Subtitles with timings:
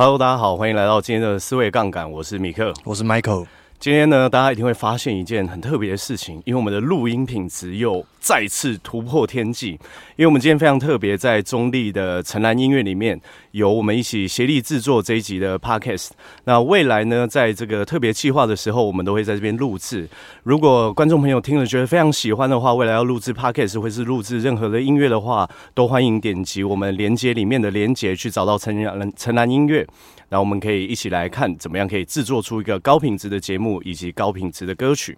[0.00, 3.44] Hello，大家好，欢迎来到今天的思维杠杆，我是米克，我是 Michael。
[3.80, 9.78] 今天呢，大家一定会发现一件很特别的事情，因为我们的录音品质又再次突破天际。
[10.16, 13.20] 因为我们今天非常特别，在中立的城南音乐里面，
[13.52, 16.08] 有我们一起协力制作这一集的 Podcast。
[16.44, 20.08] 那未来呢，在这个特别计划的时候，我们都会在这边录制。
[20.42, 29.86] 如果观众朋友听了觉得非常喜欢的话，未来要录制 Podcast 或是录制任何的音乐的话，都欢迎点击我们连接里面的连接去找到城南城南音乐。
[30.28, 35.16] 然后我们可以一起来看，怎么样可以制作出一个高品质的节目以及高品质的歌曲。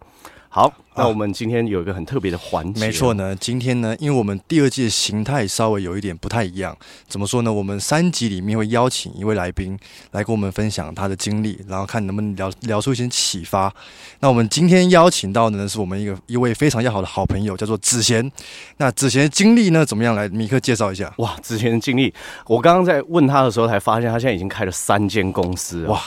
[0.50, 0.70] 好。
[0.96, 3.34] 那我们今天有一个很特别的环节，没错呢。
[3.36, 6.76] 今天呢，因为我们第二季的形态稍微有一点不太一样，
[7.08, 7.50] 怎么说呢？
[7.50, 9.78] 我们三集里面会邀请一位来宾
[10.10, 13.72] 来跟我们分享他的经历，然后看能不能聊聊出一些启发。
[14.18, 18.30] 那我们今天邀请到的呢，是我们一个一位非常要好的好朋友，叫做子贤。
[18.76, 20.14] 那子贤的经历呢，怎么样？
[20.14, 21.10] 来，米克介绍一下。
[21.18, 22.12] 哇，子贤的经历，
[22.46, 25.86] 我刚刚在问他的时候才发现，他现在已经开了三间公司。
[25.86, 25.98] 哇，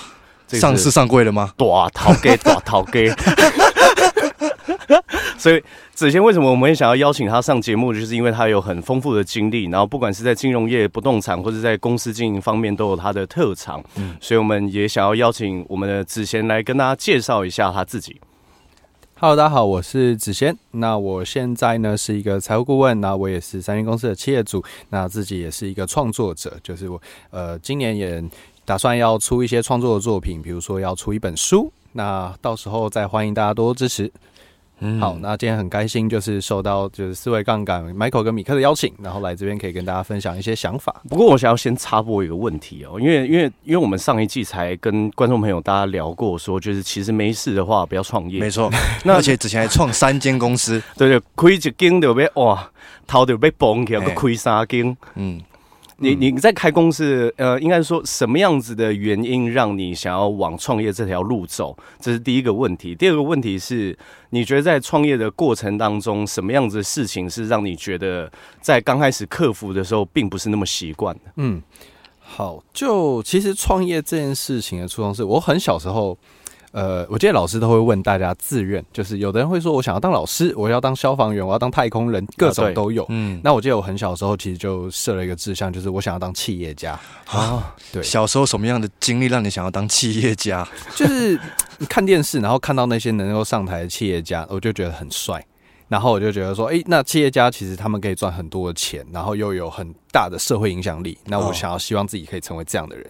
[0.50, 1.52] 上市上柜了吗？
[1.58, 3.16] 大头给，大头家。
[5.40, 5.62] 所以
[5.94, 13.84] 子贤为什么我们也想要邀请他上节目，就是因为他有很丰富的经历，然后不管是在金融业、不动产或者在公司经营方面都有他的特长。
[13.96, 18.20] 嗯，所以我们也想要邀请我们的子贤来跟大家介绍一下他自己。
[19.20, 20.58] Hello，大家好，我是子贤。
[20.72, 28.22] 那我现在呢是一个财务顾问，那我也是三星公司的企业主，那自己也是一个创作者，就是我呃今年也
[28.66, 34.12] 打算要出一些创作的作品，比如说要出一本书，那到时候再欢迎大家多多支持。
[34.84, 41.02] 嗯，好，那今天很开心，就是受到就是四位杠杆 Michael 跟米克的邀请，然后来这边可以跟大家分享一些想法。
[41.08, 48.70] 不过我想要先插播一个问题哦，因为因为因为我们上一季才跟观众朋友大家聊过，说就是其实没事的话不要创业，没错。
[49.06, 52.70] 那而且之前还创三间公司，对 对，亏一间就被哇，
[53.08, 55.42] 头就被崩起来，个亏三间，嗯。
[56.04, 61.76] 你你在开公司，呃，应该说什么样子的原因让你想要往创业这条路走？
[62.00, 62.94] 这是第一个问题。
[62.94, 63.98] 第二个问题是，
[64.32, 68.30] 你觉得在创业的过程当中，什么样子的事情是让你觉得
[68.62, 71.22] 在刚开始克服的时候，并不是那么习惯的？
[71.38, 71.62] 嗯，
[72.20, 76.18] 好，就其实创业这件事情的初衷是，我很小时候。
[76.74, 83.04] 呃，我记得老师都会问大家自愿，就是有的人会说，我想要当老师，我要当消防员，我要当太空人，各种都有。
[83.04, 87.76] 啊、嗯，那我记得我很小的时候，其实就设了一个志向，就是我想要当企业家啊。
[87.92, 90.68] 对，小时候什么样的经历让你想要当企业家？
[90.98, 91.40] 就是
[91.78, 95.46] 你看电视，然后看到那些能够上台的企业家，我就觉得很帅，
[95.88, 103.06] 然后我就觉得说，哎、欸，那企业家其实他们可以赚很多的钱，然后又有很大的社会影响力，那我想要希望自己可以成为这样的人。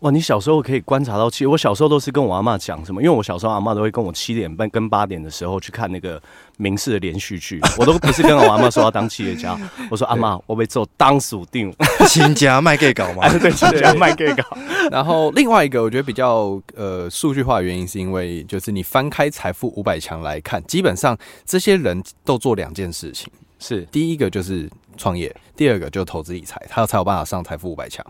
[0.00, 6.22] 哇，你小时候可以观察到七，我小时候都是跟我阿嬷讲什么，因为我小时候阿嬷都会跟我七点半跟八点的时候去看那个
[6.56, 9.58] 民视的连续剧，我都不是跟我阿嬷说要当企业家，
[9.90, 11.74] 我说阿嬷，我被做当属定，
[12.08, 14.44] 亲家卖给搞嘛， 对，亲家卖给搞。
[14.90, 28.04] 然后另外一个我觉得比较呃数据化的原因，是因为就是你翻开财富五百强来看，基本上这些人都做两件事情，是第一个就是创业，第二个就是投资理财，他才有办法上财富五百强。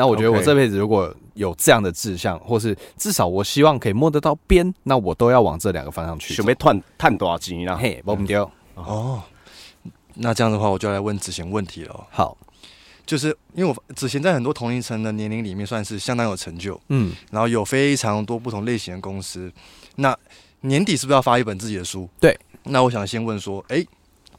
[0.00, 6.34] 那我觉得我这辈子如果有这样的志向，或是至少我希望可以摸得到边，那我都要往这两个方向去。
[6.34, 7.76] 准备探探多少钱呢？
[7.76, 9.22] 嘿，我们丢哦。
[10.14, 12.06] 那这样的话，我就来问子贤问题了。
[12.08, 12.34] 好，
[13.04, 19.52] 就是因为我子贤在很多同龄层的年龄里面算是相当有成就，嗯，然后有非常多不同类型的公司。
[19.96, 20.16] 那
[20.62, 22.08] 年底是不是要发一本自己的书？
[22.18, 22.34] 对。
[22.62, 23.84] 那我想先问说，哎，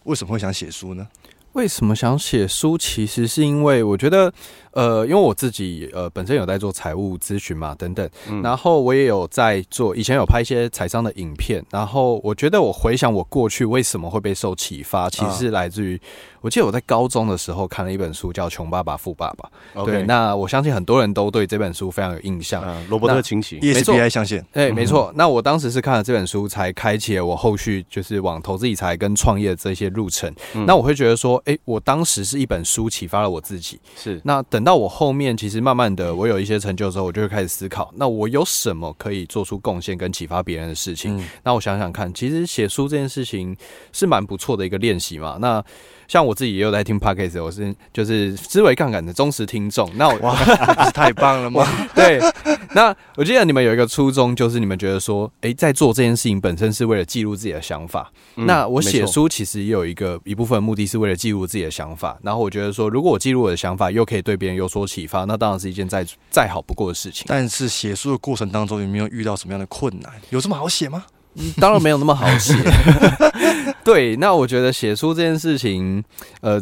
[0.06, 1.08] 为什么会想写书呢？
[1.54, 2.78] 为什么想写书？
[2.78, 4.32] 其实是因为我觉得。
[4.74, 16.00] 呃，因为我自己呃本身有在做财务咨询嘛，等等，嗯，然后我也有在做，以前有拍一些财商的影片，然后我觉得我回想我过去为什么会被受启发，其实是来自于，
[16.40, 19.52] 我记得我在高中的时候看了一本书叫《穷爸爸富爸爸》
[19.86, 34.62] 对，那我相信很多人都对这本书非常有印象，嗯，罗伯特清崎，没错，相信，对，没错，那我当时是看了这本书，才开启了我后续就是往投资理财跟创业这些路程，嗯，那我会觉得说，哎，我当时是一本书启发了我自己，是，那等。
[34.62, 41.18] 等到我后面，其实慢慢的，我有一些成就之后，我就会开始思考，那我有什么可以做出贡献跟启发别人的事情？
[41.18, 41.28] 嗯。
[41.42, 43.58] 那我想想看，其实写书这件事情
[43.92, 45.40] 是蛮不错的一个练习嘛。
[45.42, 45.66] 那
[46.12, 49.90] 像我自己也有在听 Podcast，我是就是思维杠杆的忠实听众。
[49.96, 50.36] 那我哇，
[50.92, 51.66] 太棒了嘛？
[51.96, 52.20] 对。
[52.74, 58.12] 那我记得你们有一个初衷，就是你们觉得说，诶、欸，在做这件事情本身是为了记录自己的想法。
[58.36, 62.20] 嗯、那我写书其实也有一个一部分目的是为了记录自己的想法。
[62.22, 67.24] 然后我觉得说，如果我记录我的想法，又可以对别人有所启发，那当然是一件再再好不过的事情。
[67.30, 70.12] 但是写书的过程当中，有没有遇到什么样的困难？
[70.30, 71.06] 有这么好写吗？
[71.60, 72.54] 当然没有那么好写。
[73.84, 76.04] 对，那我觉得写书这件事情，
[76.42, 76.62] 呃。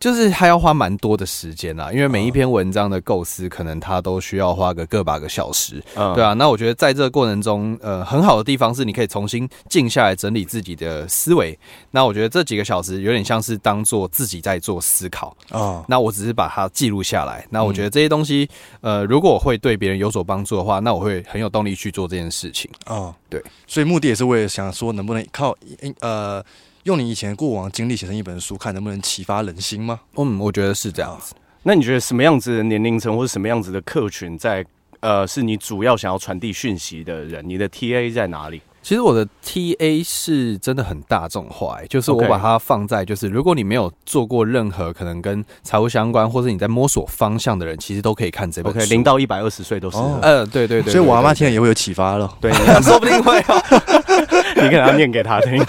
[0.00, 6.32] 就是还要花蛮多的时间啦，因为每一篇文章的构思，可能它都需要花个个把个小时，嗯，对啊。
[6.32, 11.56] 那我觉得在这个过程中，呃，很好的地方是你可以重新静下来整理自己的思维。
[11.90, 15.84] 那我觉得这几个小时有点像是当做自己在做思考啊。
[15.86, 17.46] 那我只是把它记录下来。
[17.50, 18.48] 那我觉得这些东西，
[18.80, 23.14] 呃，如果我会对别人有所帮助的话，那我会很有动力去做这件事情啊。
[23.28, 25.54] 对，所以目的也是为了想说，能不能靠
[26.00, 26.42] 呃。
[26.84, 30.00] 用你以前过往经历写成一本书，看能不能启发人心吗？
[30.16, 31.34] 嗯，我觉得是这样子。
[31.62, 34.68] 那你觉得什么样子的年龄层或者什么样子的客群在，在
[35.00, 37.46] 呃，是你主要想要传递讯息的人？
[37.46, 38.62] 你的 TA 在哪里？
[38.82, 48.78] 其实我的 TA 是真的很大众化，就是我把它放在，就是如果你没有做过任何可能跟财务相关，或者你在摸索方向的人，其实都可以看这本书。
[48.78, 49.98] OK，零到一百二十岁都是。
[50.22, 52.34] 呃，对对对，所以我阿妈听了也会有启发了。
[52.40, 52.50] 对，
[52.82, 53.38] 说不定会。
[54.56, 55.62] 你给他念给他听，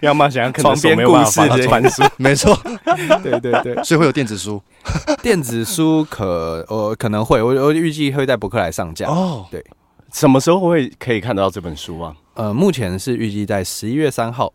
[0.00, 2.58] 要么想要看床边故事的传书， 没错，
[3.22, 4.62] 对对对，所以会有电子书，
[5.22, 9.46] 电子书可呃可能会，我我预计会在博客来上架哦。
[9.50, 9.64] 对，
[10.12, 12.14] 什么时候会可以看得到这本书啊？
[12.34, 14.52] 呃，目前是预计在十一月三号。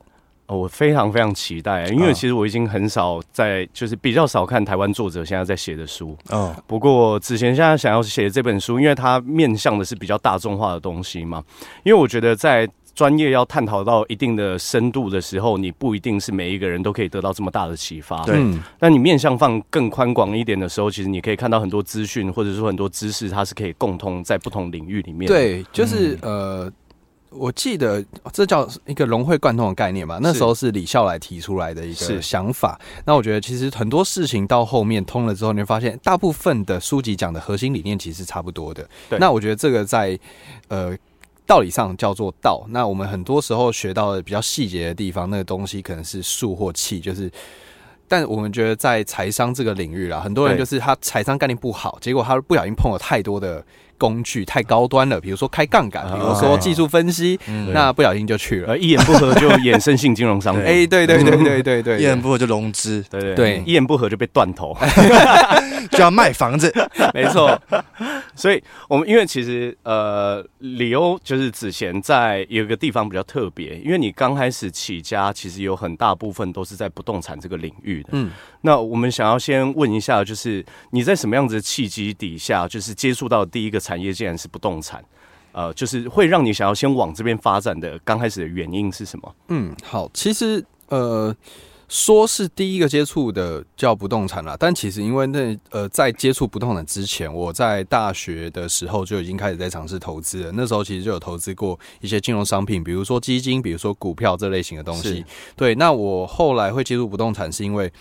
[0.48, 6.14] 我非常非常期待，因为其实我已经很少在，就是比较少看台湾作者现在在写的书。
[6.30, 11.42] 嗯，不过子贤现在想要写这本书，因为它面向的是比较大众化的东西嘛。
[11.84, 18.24] 因为我觉得在专业要探讨到一定的深度的时候，你不一定是每一个人都可以得到这么大的启发。
[18.24, 18.40] 对，
[18.78, 25.28] 但你面向放更宽广一点的时候，其实你可以看到很多资讯，或者说很多知识，它是可以共通在不同领域里面。
[25.28, 26.72] 对，就是呃。
[27.34, 28.04] 我记得
[28.34, 32.78] 这叫一个融会贯通的概念嘛，那时候是李笑来提出来的一个想法。
[33.06, 38.86] 那我觉得其实很多事情到后面通了之后，你会发现大部分的书籍讲的核心理念其实是差不多的。
[39.12, 40.20] 那我觉得这个在
[40.68, 40.94] 呃
[41.52, 42.66] 道理上叫做道。
[42.70, 47.30] 那我们很多时候学到的比较细节的地方，那个东西可能是术或气，就是。
[48.08, 53.62] 但我们觉得在财商这个领域啦，很多人就是他财商概念不好，结果他不小心碰了太多的。
[54.02, 57.40] 工具太高端了，比如说开杠杆，比如说技术分析，
[57.72, 60.64] 那不小心就去了，一言不合就衍生性金融商品。
[60.66, 64.76] 哎，对对对对对对， 一言不合就融资，对对对，一言不合就被断头，
[65.92, 66.74] 就要卖房子，
[67.14, 67.62] 没错。
[68.36, 78.10] 所以我们因为其实呃，李欧就是子贤在有一个地方比较特别，因为你刚开始起家，其实有很大部分都是在不动产这个领域的。
[78.14, 78.32] 嗯，
[78.62, 85.04] 那我们想要先问一下，就是你在什么样子的契机底下，就是接触到第一个产业竟然是不动产，
[85.52, 89.36] 呃，就是会让你想要先往这边发展的刚开始的原因是什么？
[89.48, 91.36] 嗯，好，其实呃，
[91.88, 100.52] 说是第一个接触的叫不动产啦，但其实因为那呃，在接触不动产之前，我在大学的时候就已经开始在尝试投资了。
[100.54, 105.26] 那时候其实就有投资过一些金融商品，比如说基金，比如说股票这类型的东西。
[105.58, 107.92] 对，那我后来会接触不动产，是因为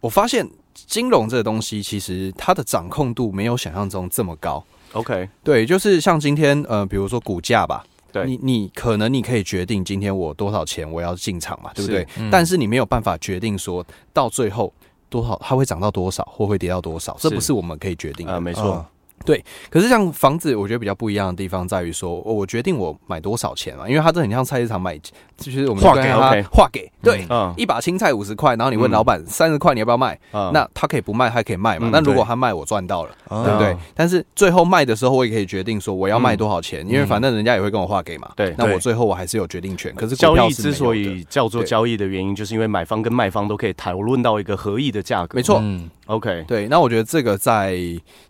[0.00, 4.64] 我发现金融这个东西其实它的掌控度没有想象中这么高。
[4.92, 12.06] OK，对，就是像今天，呃，比如说股价吧，对，你你可能你可以决定今天我多少钱我要进场嘛，对不对？
[12.16, 14.72] 嗯、但是你没有办法决定说到最后
[15.10, 18.84] 多少它会涨到多少或会跌到多少，这不是我们可以决定的，呃、没错。
[19.24, 24.98] 对，可是像房子，我觉得比较不一样的地方在于说，我决定我买多少钱嘛，因为它这很像菜市场买，
[25.36, 30.18] 就是我们划给他划给，对，嗯、一把青菜五十块，然后你问老板三十块你要不要卖？
[30.32, 31.88] 嗯、那他可以不卖，他可以卖嘛。
[31.92, 33.76] 那、嗯、如果他卖，我赚到了，嗯、对不对？
[33.94, 38.30] 但是最后卖的时候，我也可以决定说我要卖多少钱，嗯、因为反正人家也会跟我划给嘛。
[38.36, 39.94] 对，那我最后我还是有决定权。
[39.94, 45.36] 可是交易之所以叫做交易的原因，就是因为买方跟卖方都可以讨论到一个合意的价格。
[45.36, 45.58] 没错。
[45.60, 47.76] 嗯 OK，对，那我觉得这个在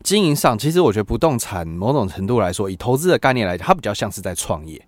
[0.02, 4.80] 经营上，其实我觉得不动产某种程度来说，以投资的概念来讲，它比较像是在创业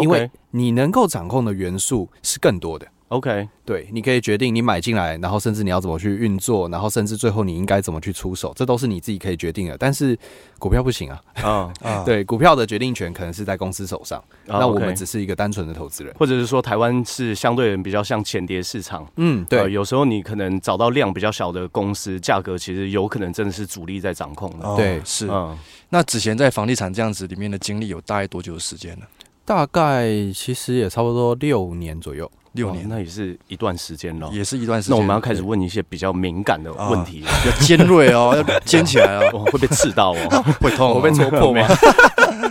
[0.00, 2.86] 因为你能够掌控的元素是更多的。
[3.08, 9.78] OK，对，你可以决定你买进来，然后甚至你要怎么去运作，然后甚至最后你应该怎么去出手，这都是你自己可以决定的。
[9.78, 10.18] 但是
[10.58, 25.28] 股票不行啊， 啊啊，对，股票的决定权可能是在公司手上，啊、那我们只是一个单纯的投资人，或者是说台湾是相对人比较像前跌市场，嗯，对、呃，有时候你可能找到量比较小的公司，价格其实有可能真的是主力在掌控的，哦、对，是。
[25.30, 25.56] 嗯、
[25.90, 29.06] 那之前在房地产这样子里面的经历有大概多久的时间呢？
[29.44, 32.28] 大概其实也差不多六年左右。
[32.56, 34.96] 六年，那也是一段时间了，也是一段时间。
[34.96, 41.68] 那我们要开始问一些比较敏感的问题，要尖锐哦， 要尖起来哦， 会被刺到哦， 会痛，会被戳破吗？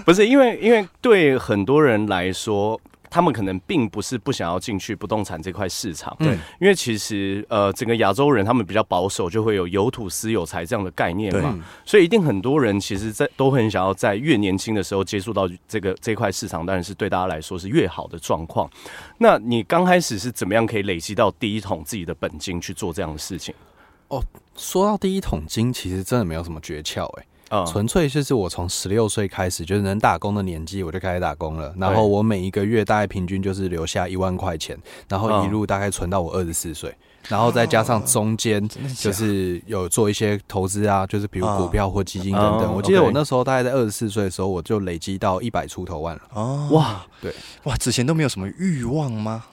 [0.05, 2.79] 不是，因为因为对很多人来说。
[3.15, 18.69] 他们可能并不是不想要进去不动产这块市场，对，因为其实呃，整个亚洲人他们比较保守，就会有有土私有财这样的概念嘛，所以一定很多人其实，在都很想要在越年轻的时候接触到这个这块市场，当然是对大家来说是越好的状况。
[19.17, 23.55] 那你刚开始是怎么样可以累积到第一桶自己的本金去做这样的事情？
[24.09, 24.21] 哦，
[24.57, 27.25] 说到第一桶金，其实真的没有什么诀窍哎。
[27.65, 31.73] 纯粹就是我从十六岁开始，就是能打工的年纪，我就开始打工了。
[31.77, 36.93] 然后我每一个月大概平均就是留下一万块钱，然后一路大概存到我二十四岁，
[37.27, 42.73] 然后再加上中间就是有做一些投资啊，就是比如股票或基金等等。
[42.73, 46.21] 我记得我那时候大概在二十四岁的时候，我就累积到一百出头万了。
[46.33, 47.33] 哦，哇，对，
[47.63, 49.43] 哇，之前都没有什么欲望吗？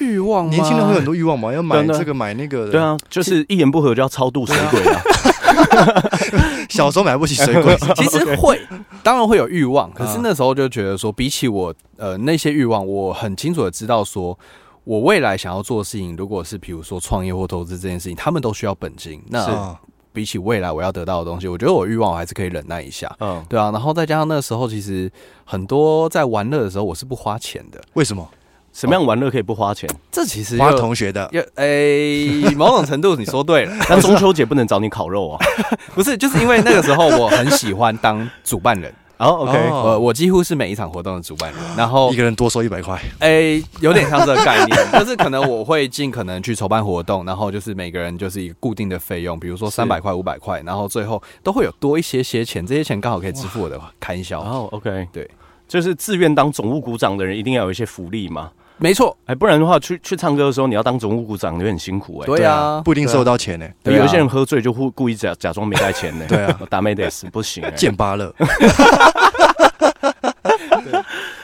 [0.00, 0.48] 欲望？
[0.50, 1.52] 年轻人会有很多欲望嘛？
[1.52, 2.72] 要买这个买那个的。
[2.72, 5.00] 对啊，就是一言不合就要超度水鬼啊。
[6.76, 8.60] 小时候买不起水果， 其实会，
[9.02, 14.38] 当然会有欲望，可是那时候就觉得说，比起我呃那些欲望，我很清楚的知道说，
[14.84, 19.22] 我未来想要做的事情，如果是比如说创业或投资这件事情，他们都需要本金。
[19.28, 19.76] 那
[20.12, 23.14] 比起未来我要得到的东西，我觉得我欲望我还是可以忍耐一下。
[23.20, 25.10] 嗯，对啊，然后再加上那个时候，其实
[25.44, 27.80] 很多在玩乐的时候，我是不花钱的。
[27.92, 28.28] 为什么？
[28.72, 29.88] 什么样玩乐可以不花钱？
[30.10, 33.76] 这其实花同学的，诶，某种程度你说对了。
[33.88, 35.38] 但中秋节不能找你烤肉啊？
[35.94, 38.92] 不是，就是因为那个时候我很喜欢当主办人。
[39.20, 42.98] 哦，OK，呃，我几乎是每一场活动的主办人，然后一个人多收一百块。
[43.18, 54.40] 诶，有点像这个概念，就是可能我会尽可能去筹办活动，然后就是每个人就是一个固定的费用，比如说三百块、五百块，然后最后都会有多一些些钱，这些钱刚好可以支付我的开销。
[54.40, 55.30] 哦，OK，对，
[55.68, 58.50] 就是自愿当总务股长的人一定要有一些福利嘛。
[58.80, 62.26] 没错，哎，不然的话，去去唱歌的时候，你要当总务股长，你会很辛苦哎。
[62.26, 63.68] 对啊，不一定收得到钱呢。
[63.84, 66.24] 有一些人喝醉就故故意假假装没带钱呢。
[66.28, 68.34] 对啊，打没得死不行，贱巴乐。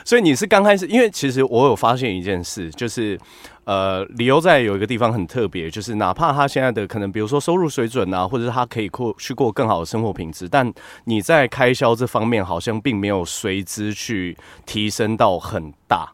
[0.02, 3.18] 所以你是刚开始，因为其实我有发现一件事，就是
[3.64, 10.72] 呃，理由在有一个地方很特别，就是哪怕他现在的可能，比如说收入水准啊，或者是他可以过去过更好的生活品质，但
[11.04, 16.08] 你在开销这方面好像并没有随之去提升到很大，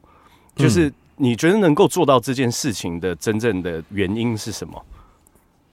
[0.57, 0.93] 就是。
[1.23, 4.85] 你觉得能够做到这件事情的真正的原因是什么？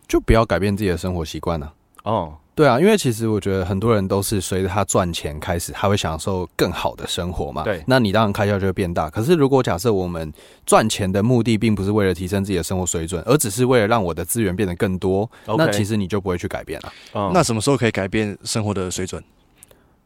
[0.08, 1.68] 就不要改变自己的生活习惯呢？
[2.04, 7.64] 哦，对啊，因为其实我觉得很多人都是随着他赚钱开始，他会享受更好的生活嘛。
[7.64, 9.10] 对，那你当然开销就会变大。
[9.10, 10.32] 可是如果假设我们
[10.68, 15.28] 赚钱的目的并不是为了提升自己的生活水准，而只是为了让我的资源变得更多
[15.58, 16.94] 那其实你就不会去改变了。
[17.16, 19.24] 嗯，那什么时候可以改变生活的水准？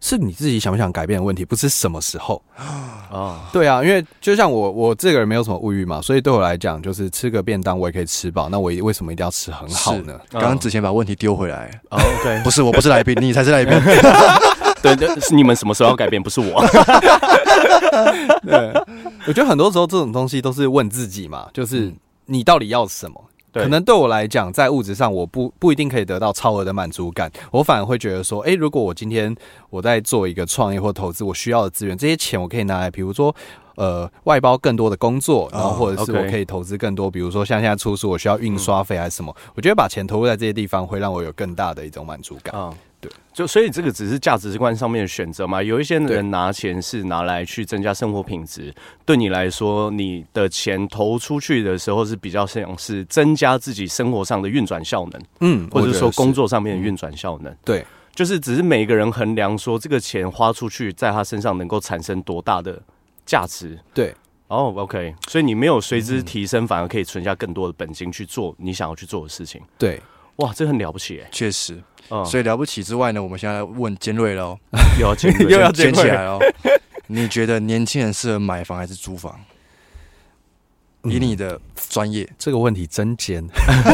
[0.03, 2.43] 是你自己想不想改变的问题，不是什么时候
[3.10, 3.50] 啊？
[3.53, 8.50] 对啊，因为就像我，我这个人没有什么物欲嘛，所以对我来讲，就是吃个便当我也可以吃饱。
[8.50, 10.19] 那我为什么一定要吃很好呢？
[10.29, 11.72] 刚刚之前把问题丢回来。
[11.88, 13.74] OK， 不是，我不是来宾，你才是来宾。
[14.83, 16.62] 对，是你们什么时候要改变，不是我。
[18.43, 18.74] 对，
[19.25, 21.93] 我觉得很多时候这种东西都是问自己嘛，就是
[22.25, 23.24] 你到底要什么？
[23.53, 29.36] 可能对我来讲，在物质上我不不一定可以得到超额的满足感，我反而会觉得说，诶，如果我今天
[29.69, 33.36] 我在做一个创业或投资，我需要的资源，这些钱我可以拿来，比如说，
[33.75, 42.53] 呃，外包更多的工作，然后或者是我可以投资更多，比如说像现在出书，我需要印刷费还是什么，我觉得把钱投入在这些地方，会让我有更大的一种满足感。
[43.03, 45.62] 对，就所以这个只是价值观上面的选择嘛。
[45.62, 48.74] 有一些人拿钱是拿来去增加生活品质，
[49.05, 57.53] 对你来说，你的钱投出去的时候是比较像是增加自己生活上的运转效能，嗯，或者说工作上面的运转效能。
[57.65, 62.81] 对，就是只是每个人衡量说这个钱花出去，在他身上能够产生多大的
[63.25, 63.77] 价值。
[63.93, 64.13] 对，
[64.48, 69.62] 哦，OK，所以你没有随之提升，反而可以存下更多的本金去做你想要去做的事情。
[69.77, 70.00] 对，
[70.38, 71.82] 哇，这很了不起哎，确实。
[72.25, 74.58] 所以了不起之外呢，我们现在来问尖锐喽，
[75.00, 76.40] 又要 尖锐，又要尖起来喽。
[77.08, 79.40] 你觉得年轻人适合买房还是租房？
[81.04, 81.60] 以你的
[81.90, 83.44] 专业，这个问题真尖。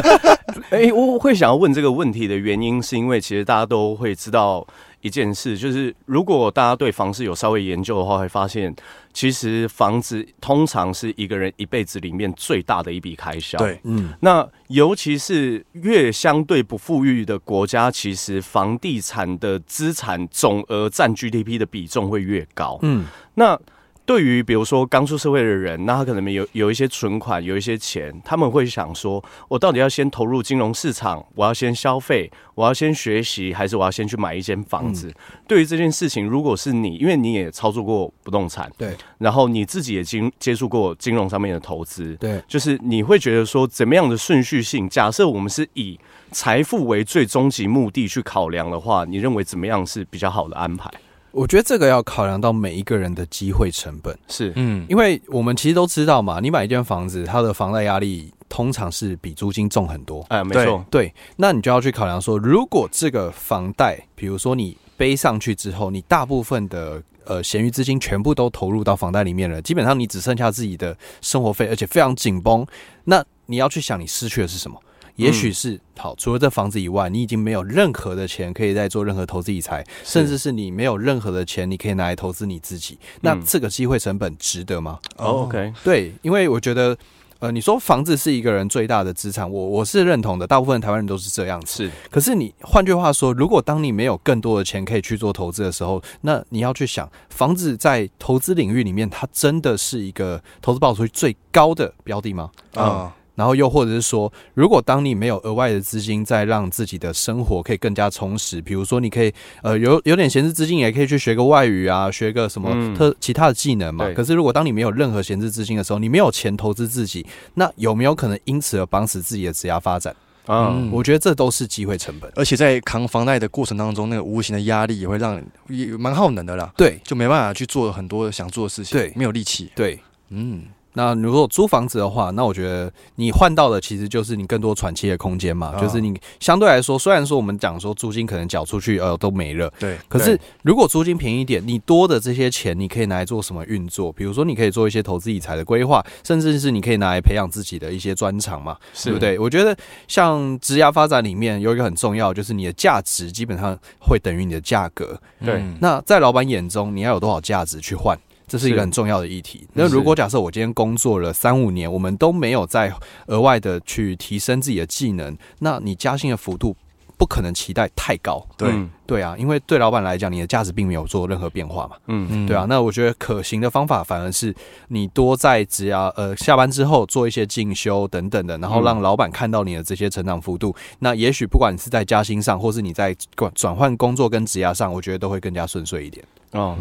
[0.69, 4.65] 哎，我会想要问这个问题的原因，是因为其实大家都会知道。
[5.01, 8.75] 一件事就是，如果大家对房市有稍微研究的话，会发现
[9.13, 13.57] 其实房子通常是一个人一辈子里面最大的一笔开销。
[13.57, 22.77] 对，嗯，那尤其是越相对不富裕的国家，其实房地产的资产总额占 GDP 的比重会越高。
[22.81, 23.59] 嗯，那。
[24.09, 35.09] 对于比如说刚出社会的人，那他可能有有一些存款，有一些钱，他们会想说：我到底要先投入金融市场，我要先消费，我要先学习，还是我要先去买一间房子？
[35.09, 35.13] 嗯、
[35.47, 44.89] 对于这件事情，如果是你，因为你也操作过不动产，对，然后你自己也经接触过金融上面的投资，对，就是你会觉得说，怎么样的顺序性？
[44.89, 45.99] 假设我们是以
[46.31, 50.89] 财富为最终极目的去考量的话，你认为怎么样是比较好的安排？
[51.31, 72.65] 我觉得这个要考量到每一个人的机会成本，是，嗯，因为我们其实都知道嘛，你买一间房子，它的房贷压力通常是比租金重很多，哎，没错，对，那你就要去考量说，如果这个房贷，比如说你背上去之后，你大部分的呃闲余资金全部都投入到房贷里面了，基本上你只剩下自己的生活费，而且非常紧绷，
[73.03, 74.79] 那你要去想你失去的是什么？
[75.19, 82.97] 也许是、嗯、好，除了这房子以外，你已经没有任何的钱可以再做任何投资理财，甚至是你没有任何的钱，你可以拿来投资你自己。
[83.21, 84.99] 那这个机会成本值得吗？
[85.17, 86.97] 哦，OK，对，因为我觉得。
[87.41, 91.85] 呃，你说房子是一个人最大的资产，我我是认同的，大部分台湾人都是这样子。
[91.85, 102.51] 是，可是你换句话说，如果当你没有更多的钱可以去做投资的时候，那你要去想，房子在投资领域里面，它真的是一个投资报酬率最高的标的吗？
[102.73, 102.83] 啊、
[103.15, 103.18] 嗯。
[103.39, 114.11] 然后又或者是说，如果当你没有额外的资金，再让自己的生活可以更加充实，比如说你可以呃有有点闲置资金，也可以去学个外语啊，学个什么特其他的技能嘛。
[114.13, 120.13] 可是如果当你没有任何闲置资金的时候，你没有钱投资自己，那有没有可能因此而绑死自己的职业发展？
[120.47, 122.29] 嗯，我觉得这都是机会成本。
[122.35, 126.69] 而且在扛房贷的过程当中，那个无形的压力也会让也蛮耗能的啦。
[126.75, 128.99] 对，就没办法去做很多想做的事情。
[128.99, 129.71] 对，没有力气。
[129.73, 130.63] 对，嗯。
[130.93, 135.79] 那如果租房子的话，那我觉得你换到的其实就是你更多喘气的空间嘛。
[135.79, 139.97] 就是你相对来说，虽然说我们讲说租金可能缴出去呃都没了，对。
[140.07, 144.11] 可是如果租金便宜一点，你多的这些钱你可以拿来做什么运作？
[144.11, 149.37] 比如说你可以做一些投资理财的规划，甚至是你可以拿来培养自己的一些专长嘛，对不对？
[149.37, 149.77] 我觉得
[150.07, 155.19] 像职涯发展里面有一个很重要，就是你的价值基本上会等于你的价格。
[155.45, 155.63] 对。
[155.79, 158.17] 那在老板眼中，你要有多少价值去换？
[158.49, 159.65] 这是一个很重要的议题。
[159.73, 162.91] 那如果假设我今天工作了三五年，我们都没有再
[163.27, 166.75] 额外的去提升自己的技能，那你加薪的幅度
[167.17, 168.45] 不可能期待太高。
[168.57, 168.73] 对
[169.05, 171.95] 对啊，因为对老板来讲，你的价值并没有做任何变化嘛。
[172.07, 172.65] 嗯嗯，对啊。
[172.67, 174.53] 那我觉得可行的方法反而是
[174.87, 180.75] 你多在职涯呃下班之后做一些进修等等的，然后让老板看到你的这些成长幅度。
[180.99, 186.25] 那也许不管你是在加薪上，或是你在转转换工作跟职涯上，我觉得都会更加顺遂一点。
[186.51, 186.75] 哦，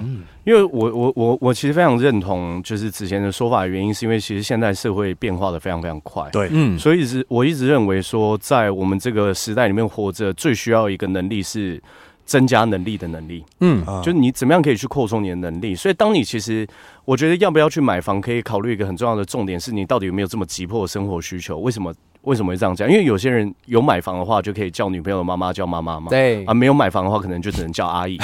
[0.45, 11.79] 因为我我我我其实非常认同，就是之前的说法的原因，是因为其实现在社会变化的非常非常快，对，嗯，所以一直我一直认为说，在我们这个时代里面活着，最需要一个能力是
[12.25, 15.75] 增加能力的能力，嗯，就是你怎么样可以去扩充你的能力。
[15.75, 16.67] 所以，当你其实
[17.05, 21.59] 我觉得要不要去买房，可以考虑一个很重要的重点是你到底有没有这么急迫的生活需求？
[21.59, 21.93] 为什么？
[22.29, 22.87] 为什么会这样讲？
[22.91, 26.11] 因为有些人有买房的话，就可以叫女朋友的妈妈叫妈妈嘛。
[26.11, 28.19] 对啊，没有买房的话，可能就只能叫阿姨。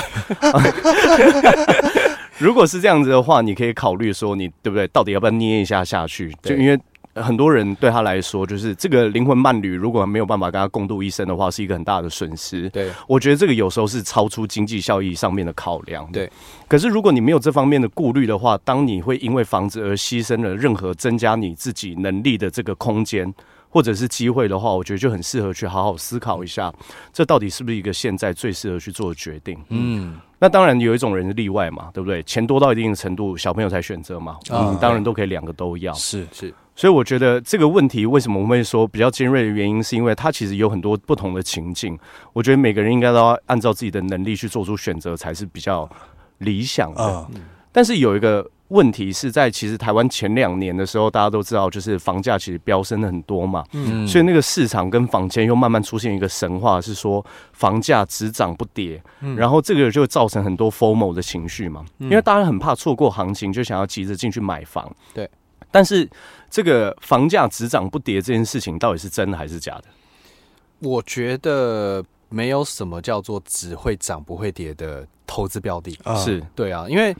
[2.36, 4.86] 如果是这样子的话，你可以考虑说，你对不对？
[4.88, 6.30] 到底要不要捏一下下去？
[6.42, 6.78] 就因为
[7.14, 12.68] 很多人对他来说，就是这个灵魂伴侣，如果没有办法跟他共度一生的话，是一个很大的损失。
[12.68, 16.06] 对，我觉得这个有时候是超出经济效益上面的考量。
[16.12, 16.30] 对，
[16.68, 23.32] 可是如果你没有这方面的顾虑的话，当你会因为房子而牺牲了任何增加你自己能力的这个空间。
[23.74, 26.72] 或者是机会的话，我觉得就很适合去好好思考一下，
[27.12, 29.58] 这到底是不是一个现在最适合去做的决定？
[29.70, 32.22] 嗯，那当然有一种人是例外嘛，对不对？
[32.22, 34.36] 钱多到一定的程度，小朋友才选择嘛。
[34.48, 35.92] 嗯，当然都可以两个都要。
[35.94, 41.98] 是是，所以我觉得这个问题为什么我们会说比较尖锐的原因，是因为它其实有很多不同的情境。
[42.32, 45.90] 我觉得每个人应该都要按照自己的能力去做出选择，才是比较
[46.38, 47.26] 理想的。
[47.72, 48.48] 但是有一个。
[48.68, 65.28] 问题是在其实台湾前两年的时候，大家都知道，就是房价其实飙升了很多嘛，嗯，所以那个市场跟房间又慢慢出现一个神话，是说房价只涨不跌，嗯，然后这个就造成很多 FOMO 的情绪嘛，因为大家很怕错过行情，就想要急着进去买房，对。
[65.70, 66.08] 但是
[66.48, 69.84] 这个房价只涨不跌这件事情，到底是真的还是假的？
[70.80, 76.42] 我觉得没有什么叫做只会涨不会跌的投资标的，是。
[76.54, 77.14] 对啊，因为。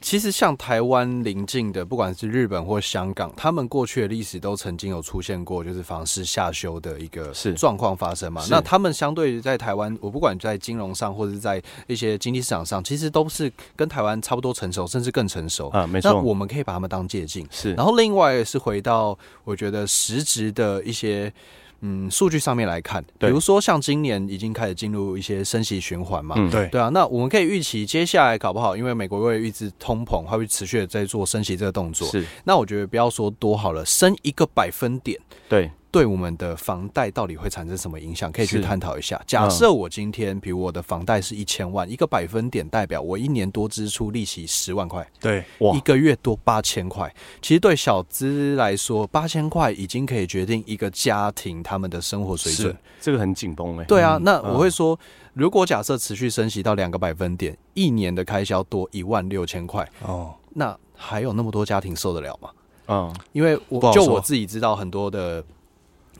[0.00, 8.42] 其实像台湾邻近的，不管是日本或香港，他们过去的历史都曾经有出现过，就是房市下修的一个状况发生嘛。
[8.48, 15.86] 那他们相对于在台湾，我不管在金融上或者是在一些经济市场上，其实都是跟台湾差不多成熟，甚至更成熟啊。
[15.86, 17.46] 没错，那我们可以把他们当借鉴。
[17.50, 21.32] 是，然后另外是回到我觉得实质的一些。
[21.80, 32.06] 嗯，数据上面来看，比如说像今年已经开始进入一些升息循环嘛，对对啊，那我们可以预期接下来搞不好，因为美国会预支通膨，它会持续的在做升息这个动作。
[32.08, 35.70] 是，那我觉得不要说多好了，升一个百分点，对。
[35.90, 38.30] 对我们的房贷到底会产生什么影响？
[38.30, 39.20] 可以去探讨一下。
[39.26, 47.12] 假设我今天，比如我的房贷是一千万，一个百分点代表我一年多支出利息十万块，对，一个月多八千块。
[47.42, 52.76] 其实对小资来说，八千块已经可以决定一个家庭他们的生活水准。
[53.00, 53.84] 这个很紧绷哎。
[53.84, 54.98] 对啊，那我会说，
[55.34, 62.50] 如果假设持续升息到两个百分点，一年的开销多一万六千块哦，那还有那么多家庭受得了吗？
[62.86, 65.44] 嗯，因为我就我自己知道很多的。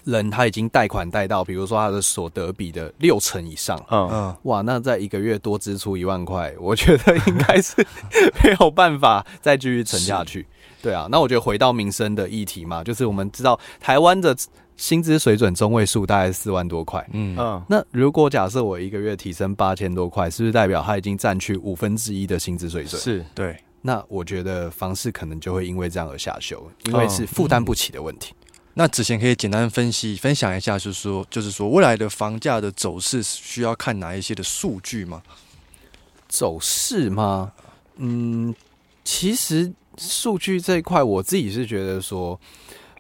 [0.05, 7.87] 人他已经贷款贷到，比如说他的所得比的六成以上，嗯嗯，哇，那在一个月多支出一万块，我觉得应该是
[8.43, 10.47] 没有办法再继续沉下去。
[10.83, 14.35] 对啊，那我觉得回到民生的议题嘛，就是我们知道台湾的
[14.77, 23.01] 薪资水准中位数大概四万多块，嗯嗯，那如果假设我一个月提升八千多块，是不是代表他已经占去五分之一的薪资水准？
[23.01, 23.57] 是对。
[23.83, 28.35] 那我觉得房市可能就会因为这样而下修，因为是负担不起的问题。
[28.39, 28.39] 嗯、
[28.75, 35.23] 那之前可以简单分析分享一下，就是说，就是说未来的房价的走势需要看哪一些的数据吗？
[36.29, 37.53] 走势吗？
[37.97, 38.55] 嗯，
[39.05, 42.39] 其实数据这一块，我自己是觉得说。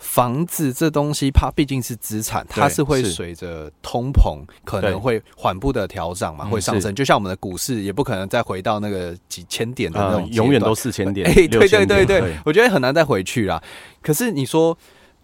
[0.02, 6.94] 房子这东西，它毕竟是资产，它是会随着通膨可能会缓步的调涨嘛，会上升。
[6.94, 11.28] 就像我们的股市，也不可能再回到那个几千点的那种，永远都四千点。
[11.28, 13.62] 哎，对对对对，我觉得很难再回去啦。
[14.00, 14.74] 可是你说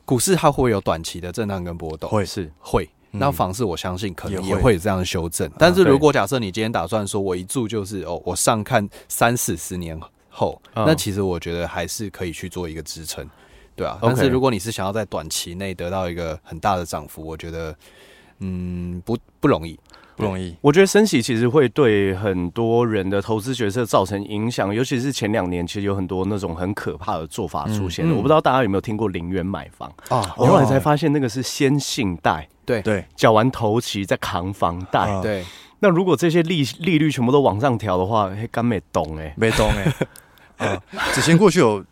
[0.07, 2.09] 股市它会有短期的震荡跟波动？
[2.09, 2.88] 会是会。
[3.11, 5.51] 那房市我相信可能也会有这样的修正。
[5.59, 13.27] 但是如果假设你今天打算说我一住就是哦，我上看三四十年后，那其实我觉得还是可以去做一个支撑。
[13.75, 17.75] 对啊，但是如果你是想要在短期内得到一个很大的涨幅，我觉得，
[18.40, 19.79] 嗯，不不容易，
[20.16, 20.57] 不容易。
[20.61, 28.09] 我觉得升息其实会对很多人的投资决策造成影响，尤其是前两年，其实有很多那种很可怕的做法出现。
[28.09, 30.35] 嗯、我不知道大家有没有听过零元买房啊？
[30.37, 35.44] 我后来才发现那个是先信贷，对对，缴完头期再扛房贷，对。
[35.81, 39.70] 那如果这些利利率全部都往上调的话，嘿，干没懂哎，没懂
[40.57, 41.85] 哎， 啊，之前过去有。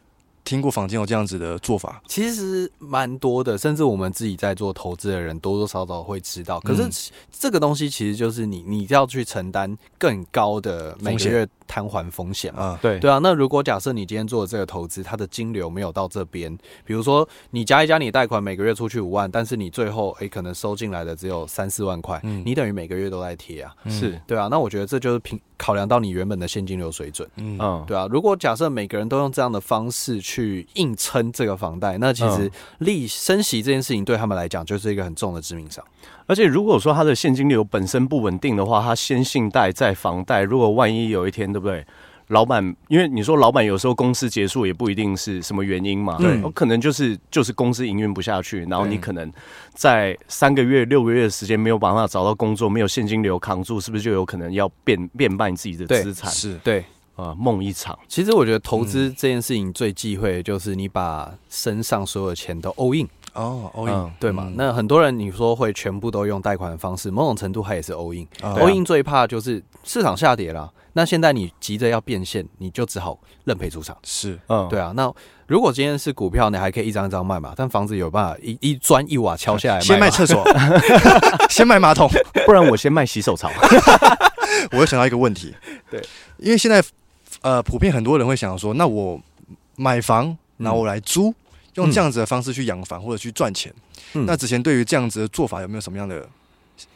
[0.45, 6.61] 听过坊间有这样子的做法，其实蛮多的，甚至我们自己在做投资的人多多少少会知道。
[6.61, 12.79] 可是这个东西其实就是你，你要去承担更高的每个月摊还风险嘛。
[12.83, 16.55] 对对啊，那如果假设你今天做的这个投资，它的金流没有到这边，
[16.85, 23.75] 比如说你加一加你贷款每个月出去五万，但是你最后诶、欸、可能收进来的只有三四万块，嗯、你等于每个月都在贴啊。
[23.89, 27.29] 是对啊，那我觉得这就是凭考量到你原本的现金流水准。
[27.37, 30.67] 嗯，对啊，如果假设每个人都用这样的方式去。
[30.75, 35.85] 硬撑这个房贷，那其实利升息这件事情对他们来讲就是一个很重的致命伤。
[36.27, 41.87] 而且如果说他的现金流本身不稳定的话，他先信贷再房贷，如果万一有一天，对不对？
[42.29, 49.31] 老板，因为你说老板有时候公司结束也不一定是什么原因嘛，对，可能就是就是公司营运不下去，然后你可能
[49.75, 56.31] 在三个月、六个月的时间没有办法找到工作，没有现金流扛住，是不是就有可能要变变卖自己的资产？
[56.31, 56.85] 是对。
[57.17, 57.97] 啊，梦一场。
[58.09, 64.51] 其实我觉得投资这件事情最忌讳的就是你把身上所有的钱都 all in 哦，all in 对嘛？
[64.57, 68.27] 那很多人你说会全部都用贷款的方式，某种程度它也是 all in。
[68.41, 73.97] all in 最怕就是市场下跌了，那现在你急着要变现，你就只好认赔出场。
[74.05, 74.93] 是，嗯，对啊。
[74.97, 75.13] 那
[75.47, 80.45] 如果今天是股票，你还可以一张一张卖嘛，但房子有办法一一砖一瓦敲下来，先卖厕所，
[81.51, 82.09] 先卖马桶，
[82.47, 83.51] 不然我先卖洗手槽。
[84.73, 85.55] 我又想到一个问题，
[85.91, 86.01] 对，
[86.39, 86.83] 因为现在。
[87.43, 89.21] 呃，普遍很多人会想说，那我
[89.77, 91.35] 买房，那我来租，嗯、
[91.75, 93.73] 用这样子的方式去养房或者去赚钱。
[94.15, 96.29] 嗯、那之前对于这样子的做法有没有什么样的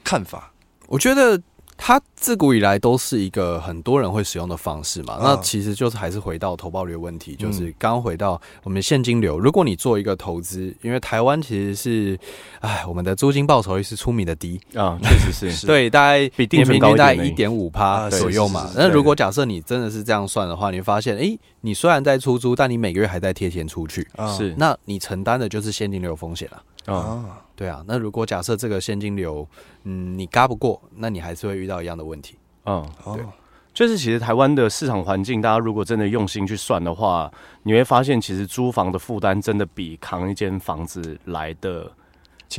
[0.03, 0.53] 看法？
[0.87, 1.41] 我觉得。
[1.81, 9.39] 它自古以来都是一个很多人会使用的方式嘛，那其实就是还是回到投报率的问题，就是刚刚回到我们现金流。
[9.39, 12.19] 如果你做一个投资，因为台湾其实是，
[12.61, 14.61] 哎，我们的租金报酬率是出名的低。
[14.75, 18.69] 啊，确实是， 对，大概比定存高大概一点五趴左右嘛。
[18.75, 26.95] 那如果假设你真的是这样算的话，你会发现，哎，你虽然在出租，但你每个月还在贴钱出去，是，那你承担的就是现金流风险了。
[26.95, 27.25] 啊。
[27.59, 29.45] 对啊，那如果假设这个现金流，
[29.83, 32.39] 嗯，你嘎不过，那你还是会遇到一样的问题。
[32.67, 33.25] 嗯，对，
[33.75, 37.29] 就是其实台湾的市场环境，大家如果真的用心去算的话，
[37.65, 41.91] 你会发现，其实租房的负担真的比扛一间房子来的。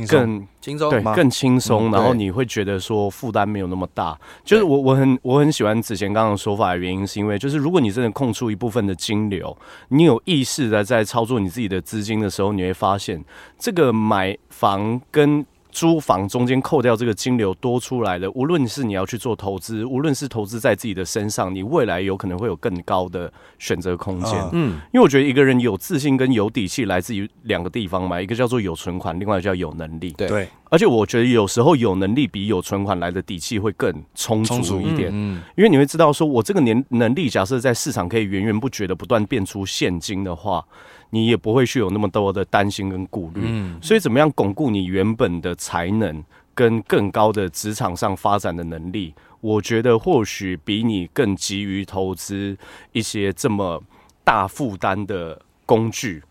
[0.07, 4.17] 更轻松，对，更轻松，然后你会觉得说负担没有那么大。
[4.43, 9.57] 就是我我很我很喜欢子贤刚刚说法的原因，是因为就是如果你真的空出一部分的金流，
[9.89, 13.23] 你有意识的在操作你自己的资金的时候，你会发现
[13.57, 15.45] 这个买房跟。
[15.71, 24.33] 租房中间扣掉这个金流多出来的，无论是你要去做投资，无论是投资在自己的身上，你未来有可能会有更高的选择空间。
[24.51, 30.11] 嗯，因为我觉得一个人有自信跟有底气来自于两个地方嘛，一个叫做有存款，另外叫有能力。
[30.17, 35.09] 对，而且我觉得有时候有能力比有存款来的底气会更充足一点。
[35.13, 40.65] 嗯，因为你会知道说，我这个年能力，假设在市场可以源源不绝的不断变出现金的话。
[41.11, 49.13] 你也不会去有那么多的担心跟顾虑，嗯，所以怎么样巩固你原本的才能跟更高的职场上发展的能力？
[49.41, 52.57] 我觉得或许比你更急于投资
[52.91, 53.81] 一些这么
[54.23, 56.21] 大负担的工具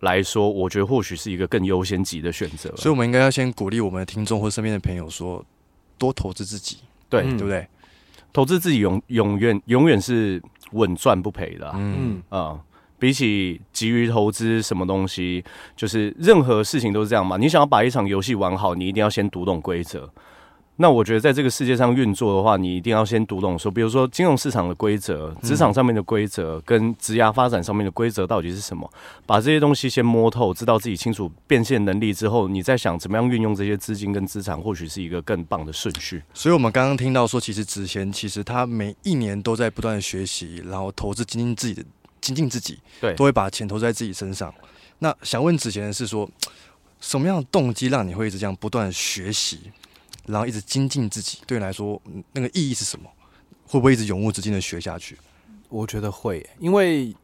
[0.00, 2.74] 来说，我觉得或许是一个更优先级的选择。
[2.76, 5.44] 所以，我们应该要先鼓励我们的听众或身边的朋友说，
[5.96, 7.66] 多投资自己，对，对不对？
[8.32, 12.60] 投资自己永永远永远是稳赚不赔的，嗯啊。
[13.06, 15.44] 比起急于投资什么东西，
[15.76, 17.36] 就是任何事情都是这样嘛。
[17.36, 20.10] 你想要把一场游戏玩好，你一定要先读懂规则。
[20.78, 28.86] 那我觉得，在这个世界上运作的话，你一定要先读懂说，比如说金融市场的规则、职场上面的规则跟职涯发展上面的规则到底是什么？
[29.24, 36.22] 把这些东西先摸透，知道自己清楚变现能力之后，你再想怎么样运用这些资金跟资产，或许是一个更棒的顺序。
[36.34, 41.82] 所以，我们刚刚听到说，其实子贤其实他每一年都在不断学习，然后投资精进自己的
[42.26, 44.52] 精进自己，对，都会把钱投在自己身上。
[44.98, 46.28] 那想问子贤的是说，
[47.00, 49.70] 什么样的动机让你会一直这样不断学习？
[50.26, 53.08] 然后一直精进自己，对你来说，那个意义是什么？
[53.64, 55.16] 会不会一直永无止境的学下去？
[55.68, 57.14] 我觉得会，因为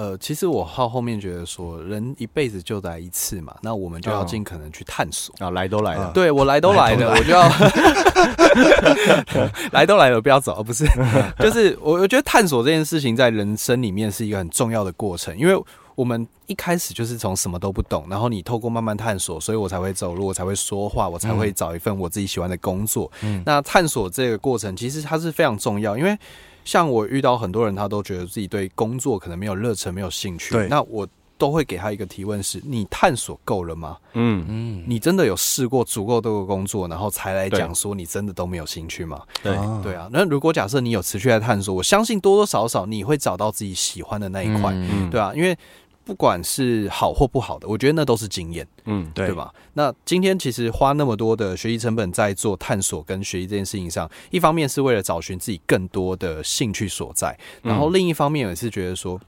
[0.00, 7.46] 呃，其实我到后面觉得说，人一辈子就来一次嘛，那我们就要尽可能去探索啊，来都来了，对我来都来了，我就要
[9.72, 10.86] 来都来了，不要走，不是，
[11.38, 15.62] 就是我我觉得探索这件事情在人生里面是一个很重要的过程，因为。
[15.96, 23.10] 我们一开始就是从什么都不懂，然后你透过慢慢探索，所以我才会走路，我才会说话，我才会找一份我自己喜欢的工作。
[23.20, 26.16] 嗯，那探索这个过程其实它是非常重要，因为
[26.64, 30.52] 像我遇到很多人，他都觉得自己对工作可能没有热忱，没有兴趣。
[30.54, 33.96] 对，那我都会给他一个提问是：你探索够了吗？
[34.12, 39.22] 嗯嗯，你真的有试过足够多的工作，然后才来讲说你真的都没有兴趣吗？
[39.42, 40.08] 对对啊。
[40.12, 45.56] 那如果假设你有持续在探索，我相信多多少少你会找到自己喜欢的那一块，嗯，对啊，因为。
[46.02, 49.52] 不管是好或不好的，我觉得那都是经验，嗯，对，对吧？
[49.74, 59.20] 那今天其实花那么多的学习成本在做探索跟学习这件事情上，一方面是为了找寻自己更多的兴趣所在，然后另一方面也是觉得说，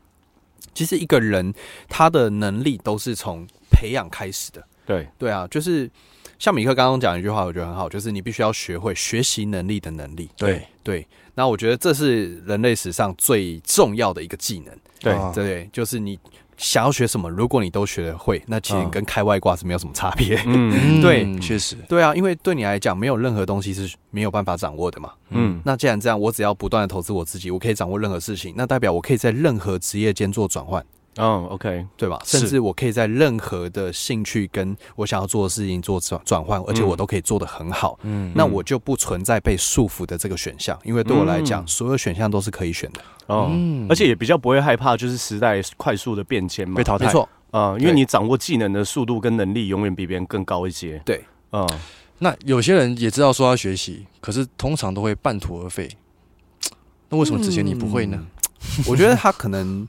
[0.75, 1.55] 其实一个人
[1.89, 5.89] 他的能力都是从培养开始的，对，对啊，就是
[6.39, 10.67] 像米克刚刚讲一句话，我觉得很好，就是你必须要学会学习能力的能力，对。
[10.83, 11.07] 对。
[11.35, 15.17] 那我觉得这是人类史上最重要的一个技能，对。
[15.33, 16.19] 对，就是你。
[16.63, 17.29] 想要学什么？
[17.29, 20.41] 如果你都学得会，那其实跟开外挂是没有什么差别。
[20.47, 25.13] 嗯， 对，确实，对啊，因为对你来讲，没有任何东西是没有办法掌握的嘛。
[25.31, 30.83] 嗯，那既然这样，我只要不断的投资我自己，我可以掌握任何事情，那代表我可以在任何职业间做转换。
[31.17, 32.19] 嗯，OK，对吧？
[32.25, 37.99] 甚至我可以在任何的兴趣跟我想要做的事情做转转换，而且我都可以做得很好。
[38.03, 43.01] 嗯，那我就不存在被束缚的这个选项，因为对我来讲，所有选项都是可以选的。
[43.27, 43.51] 哦，
[43.91, 47.05] 而且也比较不会害怕，就是时代快速的变迁嘛，被淘汰。
[47.05, 50.99] 没错，啊，因为你掌握技能的速度跟能力永远比别人更高一些。
[51.05, 51.23] 对，
[51.53, 51.69] 嗯，
[52.21, 55.89] 那有些人也知道说要学习，可是通常都会半途而废。
[57.11, 58.19] 那为什么之前你不会呢？
[58.89, 59.87] 我觉得他可能。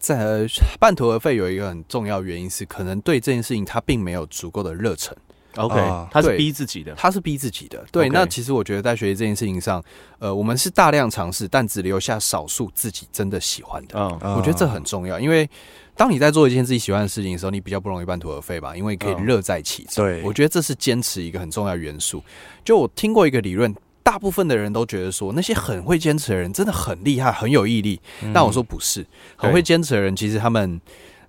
[0.00, 0.46] 在
[0.80, 5.16] 半途而废有一个很重要原因是，可能对这件事情他并没有足够的热忱。
[5.56, 5.76] OK，
[6.12, 7.84] 他是逼自己的，他是逼自己的。
[7.90, 8.12] 对，Okay.
[8.12, 9.82] 那其实我觉得在学习这件事情上，
[10.20, 13.98] 呃，我们是大量尝试，但只留下少数自己真的喜欢的。
[13.98, 15.48] 嗯，我觉得这很重要，因为
[15.96, 20.04] 当你在做一件自己喜欢的事情的时候，你比较不容易半途而废吧，因为可以乐在其中。
[20.04, 22.22] 对，我觉得这是坚持一个很重要元素。
[22.64, 23.74] 就我听过一个理论。
[24.10, 28.00] 大部分的人都觉得说，那些很会坚持的人真的很厉害，很有毅力。
[28.34, 30.80] 但我说不是，很会坚持的人，其实他们。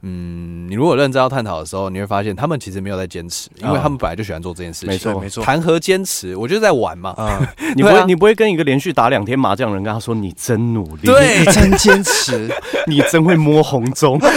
[0.04, 4.90] 嗯，你如果认真要探讨的时候，你会发现他们其实没有在坚持，因为他们本来就喜欢做这件事情。
[4.90, 5.44] 没错，没错。
[5.44, 6.36] 谈何坚持？
[6.36, 7.12] 我就是在玩嘛。
[7.18, 7.40] 啊，
[7.76, 12.50] 你不会，你不会跟一个连续打两天麻将的人跟他说：“你真努力，对，你真坚持，
[12.88, 14.20] 你真会摸红中。”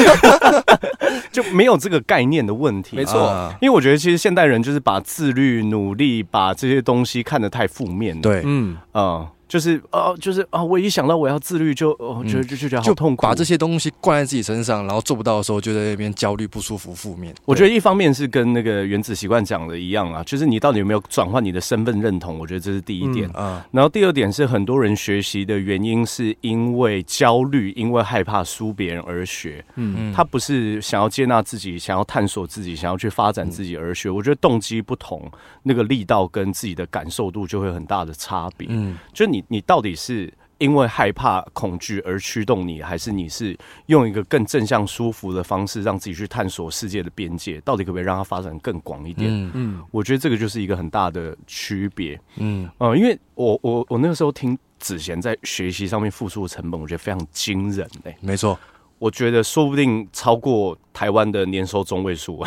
[1.32, 2.96] 就没有这个概念的问题。
[2.96, 8.22] 没错，因为我觉得其实现代人就是把自律、努力，把这些东西看得太负面了。
[8.22, 9.28] 对，嗯啊。
[9.54, 17.32] 就是哦，就是啊，我一想到我要自律就，就哦，就就觉得好痛苦，把这些东西灌在自己身上，然后做不到的时候，就在那边焦虑、不舒服、负面。
[17.44, 22.36] 我觉得一方面是跟那个原子习惯讲的一样啊，就是你到底有没有转换你的身份认同？
[22.36, 23.62] 我觉得这是第一点啊。
[23.62, 29.64] 嗯、然后第二点是很多人学习的原因是因为焦虑，因为害怕输别人而学。
[29.76, 34.08] 嗯嗯，他不是想要接纳自己，想要探索自己，想要去发展自己而学。
[34.08, 35.30] 嗯、我觉得动机不同，
[35.62, 38.66] 那个力道跟自己的感受度就会很大的差别。
[38.70, 40.32] 嗯，就你你到底是。
[40.58, 47.60] 因为害怕、恐惧而驱动你，还是你是用一个更正向、舒服的方式，让自己去探索世界的边界？
[47.62, 49.28] 到底可不可以让它发展更广一点？
[49.28, 52.18] 嗯嗯，我觉得这个就是一个很大的区别。
[52.36, 58.16] 嗯呃，因为我我我那个时候听子贤在学习上面付出的成本，我觉得非常惊人哎、欸。
[58.20, 58.56] 没错，
[59.00, 62.42] 我觉得说不定超过台湾的年收中位数。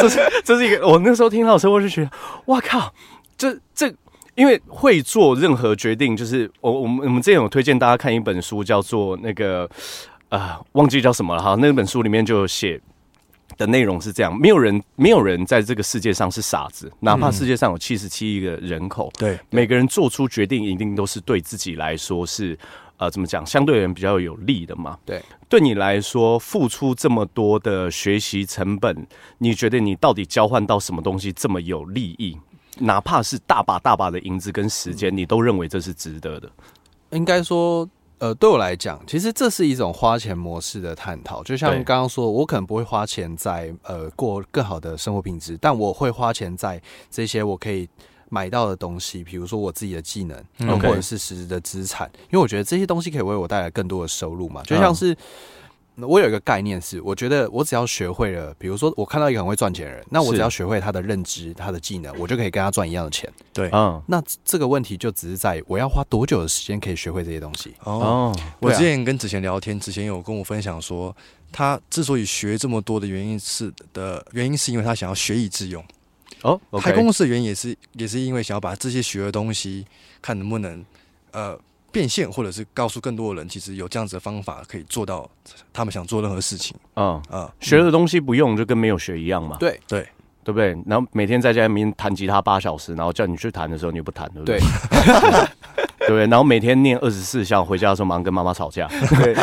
[0.00, 2.10] 这是这是一个，我那时候听到的时候，我就觉得，
[2.46, 2.92] 哇靠，
[3.36, 3.94] 这这。
[4.40, 9.68] 因为会做任何决定，就是我我们我们之前有推荐大家看一本书，叫做那个
[10.30, 11.54] 啊、呃，忘记叫什么了哈。
[11.56, 12.80] 那本书里面就有写
[13.58, 22.58] 的内容是这样：没有人没有人在这个世界上是傻子，哪怕世界上有七十七亿个人口，对，每个人做出决定一定都是对自己来说是
[22.96, 24.96] 呃，怎么讲，相对人比较有利的嘛。
[25.04, 32.38] 对，对你来说，付出这么多的学习成本，你觉得你到底交换到什么东西这么有利益？
[32.80, 36.50] 哪怕是大把大把的银子跟时间，你都认为这是值得的？
[37.10, 37.88] 应该说。
[38.22, 41.42] 呃，对我来讲，其实这是一种花钱模式的探讨。
[41.42, 46.78] 就像刚刚说，我可能不会花钱在呃过更好的生活品质，但我会花钱在
[47.10, 47.88] 这些我可以
[48.28, 52.10] 买到的东西，比如说我自己的技能，嗯、或者是实质的资产。
[52.24, 55.16] 因为我觉得这些东西可以为我带来更多的收入嘛，就像是。
[55.96, 63.30] 嗯我有一个概念是，我觉得我只要学会了，比如说我看到一个很会赚钱的人，那我只要学会他的认知、他的技能，我就可以跟他赚一样的钱。
[63.52, 67.74] 对，嗯，那这个问题就只是在我要花多久的时间可以学会这些东西。
[67.84, 71.14] 哦，我之前跟子贤聊天，子贤有跟我分享说，
[71.52, 75.84] 他之所以学这么多的原因是的原因，是因为他想要学以致用。
[76.42, 79.84] 哦，开公司的原因也是也是因为想要把这些学的东西，
[80.22, 80.82] 看能不能
[81.32, 81.58] 呃。
[81.92, 85.28] 变现，或者是告诉更多的人，其实有这样子的方法可以做到
[85.72, 86.76] 他们想做任何事情。
[86.96, 89.56] 嗯嗯，学的东西不用就跟没有学一样嘛。
[89.58, 90.06] 对对
[90.42, 90.76] 对不对？
[90.86, 94.58] 然后每天在家里面弹吉他八小时，然后叫你去弹的时候，你又不弹，对不对？
[94.58, 94.66] 对，
[96.06, 96.26] 对不对？
[96.26, 98.88] 然后每天念二十四孝，回家的时候马上跟妈妈吵架。
[98.88, 99.34] 对。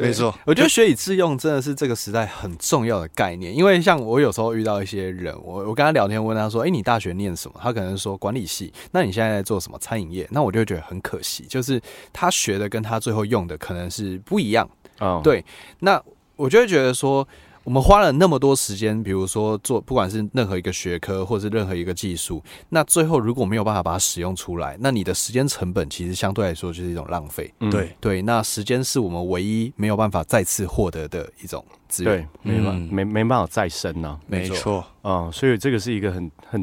[0.00, 3.54] 没错，我觉得学以致用真的是这个时代很重要的概念。
[3.54, 8.72] 因为像我有时候遇到一些人，我我跟他聊天，问他说：“哎，你大学念什么？”他可能说管理系。
[8.92, 9.78] 那你现在在做什么？
[9.78, 10.26] 餐饮业？
[10.30, 11.80] 那我就觉得很可惜，就是
[12.12, 14.68] 他学的跟他最后用的可能是不一样。
[14.98, 15.44] 哦，对。
[15.80, 16.02] 那
[16.36, 17.26] 我就会觉得说。
[17.70, 27.54] 我们花了那么多时间，比如说做不管是任何一个学科，或者是任何一个技术，那最后如果没有办法把它使用出来，那你的时间成本其实相对来说就是一种浪费。
[27.60, 34.20] 嗯、对对，那时间是我们唯一没有办法再次获得的一种资源，对，没办、嗯、没没办法再生呢、啊。
[34.26, 34.82] 没错。
[35.02, 36.62] 嗯，所以这个是一个很很，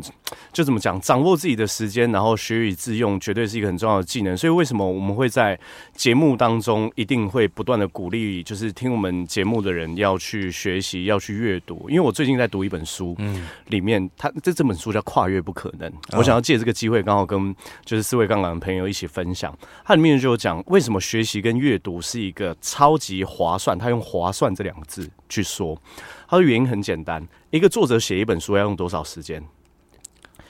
[0.53, 4.37] 就怎么讲，掌握自己的时间，然后学以致用，绝对是一个很重要的技能。
[4.37, 5.59] 所以为什么我们会在
[5.95, 11.89] 节目当中一定会不断的鼓励，就是听我们节目的人要去学习，要去阅读。
[11.89, 19.51] 因为我最近在读一本书，嗯，里面它这这本书叫《跨越不可能》，我想要借这个机会，刚好跟就是四位杠杆的朋友一起分享。
[19.83, 25.81] 它里面就有讲为什么学习跟阅读是一个超级划算，它用划算这两个字去说。
[26.27, 29.43] 他的原因很简单，一个作者写一本书要用多少时间？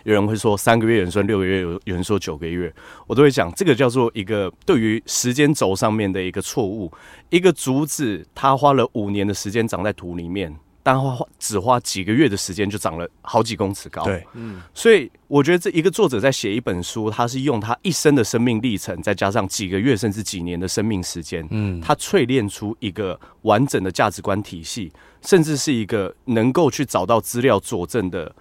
[0.03, 2.73] 有人会说三个月，有人说六个月，有有人说九个月，
[3.07, 6.89] 我都会讲这个叫做一个对于时间轴上面的一个错误。
[7.29, 10.55] 一个竹子，它花了五年的时间长在土里面。
[10.87, 14.05] 但花只花几个月的时间就长了好几公尺高。
[14.05, 24.89] 对，嗯，所以我觉得这一个作者在写一本书，他是用他一生的生命历程，再加上几个月甚至几年的生命时间，嗯，他淬炼出一个完整的价值观体系，
[25.21, 28.33] 甚至是一个能够去找到资料佐证的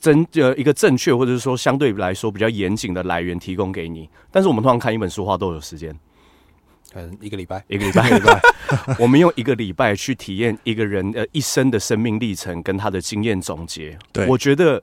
[0.00, 4.08] 真呃一个正确或者是说相对来说比较严谨的来源提供给你。
[4.30, 5.94] 但是我们通常看一本书花多久时间？
[6.94, 8.40] 嗯，一个礼拜，一个礼拜，一个礼拜。
[8.98, 13.98] 我们用一个礼拜去体验一个人呃一生的生命历程跟他的经验总结。
[14.12, 14.82] 对，我觉得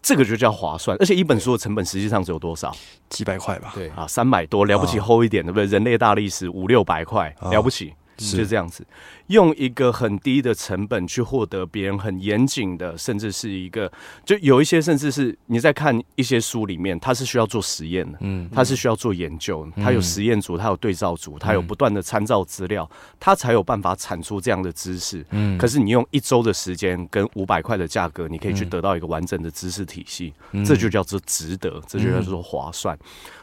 [0.00, 0.96] 这个就叫划算。
[1.00, 2.74] 而且一本书的成本实际上只有多少？
[3.08, 3.72] 几百块吧。
[3.74, 5.66] 对啊，三百多，了不起厚一点，对不对？
[5.66, 7.92] 人类大历史五六百块，了不起。
[8.18, 8.82] 是就这样子，
[9.28, 13.90] 用一个很低的成本去获得别人很严谨的，甚至是一个，
[14.24, 25.24] 就有一些甚至是你在看一些书里面，它是需要做实验的，嗯，它是需要做研究，它有实验组，它有对照组，它有不断的参照资料，它才有办法产出这样的知识。
[25.30, 30.32] 嗯，可是你用一周的时间跟五百块的价格，你可以去得到一个完整的知识体系，
[30.64, 32.96] 这就叫做值得，这就叫做划算。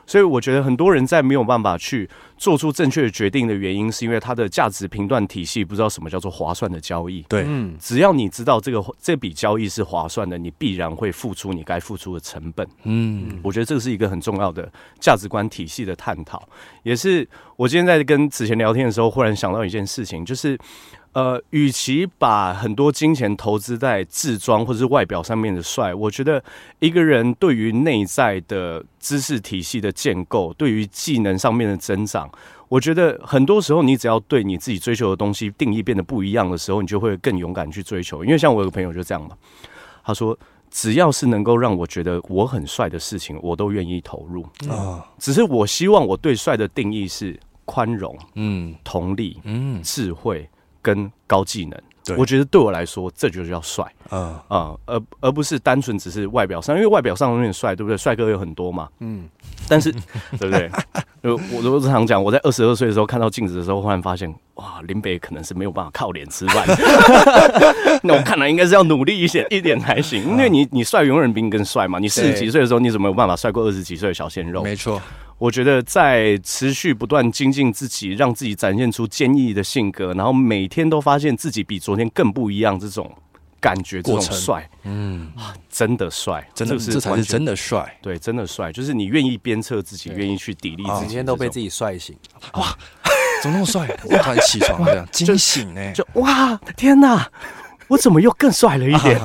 [0.06, 7.26] 所以我觉得很多人在没有办法去做出正确的决定的原因，是因为他的价值评断体系不知道什么叫做划算的交易。
[7.28, 12.68] 对，嗯，只要你知道这个这笔交易是划算的，你必然会付出你该付出的成本。
[12.84, 16.48] 嗯，我觉得这是一个很重要的价值观体系的探讨，
[16.84, 20.56] 也是我今天在跟子贤聊天的时候，忽然想到一件事情，就是。
[21.14, 26.44] 呃，与其把很多金钱投资在自装或者是外表上面的帅，我觉得
[26.80, 32.28] 一个人对于内在的知识体系的建构，对于技能上面的增长，
[32.74, 38.26] 我觉得很多时候你只要对你自己追求的东西定义变得不一样的时候，你就会更勇敢去追求。
[38.26, 39.38] 因为像我有个朋友就这样嘛，
[40.04, 40.36] 他说
[40.72, 45.06] 只要是能够让我觉得我很帅的事情，我都愿意投入啊。
[45.20, 50.50] 只是我希望我对帅的定义是宽容、嗯，同理、嗯，智慧。
[50.82, 57.96] 跟高技能，对我觉得对我来说，这就叫帅，啊啊，而而不是单纯只是外表上，因为外表上有点帅，对不对？
[57.96, 59.30] 帅哥有很多嘛，嗯，
[59.70, 59.94] 但是
[60.38, 60.70] 对不对？
[61.24, 66.66] 我我都常讲，我在二十二岁的时候看到镜子的时候，忽然发现，哇，林北可能是没有办法靠脸吃饭。
[68.04, 71.98] 那我看来应该是要努力一些一点才行，因为你你帅永远比你更帅嘛。
[71.98, 74.62] 你四十几岁的时候，你怎么有办法帅过二十几岁的小鲜肉？
[74.64, 75.02] 没错。
[75.38, 83.10] 我觉得在持续不断精进自己，让自己展现出坚毅的性格，然后每天都发现自己比昨天更不一样，这种
[83.64, 85.32] 感觉，这种帅，嗯，
[85.70, 92.14] 真的帅，真的是，这才是真的帅，对，真的帅，就是你愿意鞭策自己，愿意去砥砺自己，每天都被自己帅醒，
[92.56, 92.76] 哇，
[93.42, 93.88] 怎么那么帅？
[94.04, 97.26] 我突然起床这样 惊醒呢，就哇，天哪，
[97.88, 99.18] 我怎么又更帅了一点？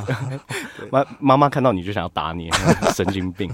[0.93, 2.49] 妈妈妈看到你就想要打你，
[2.95, 3.53] 神经病。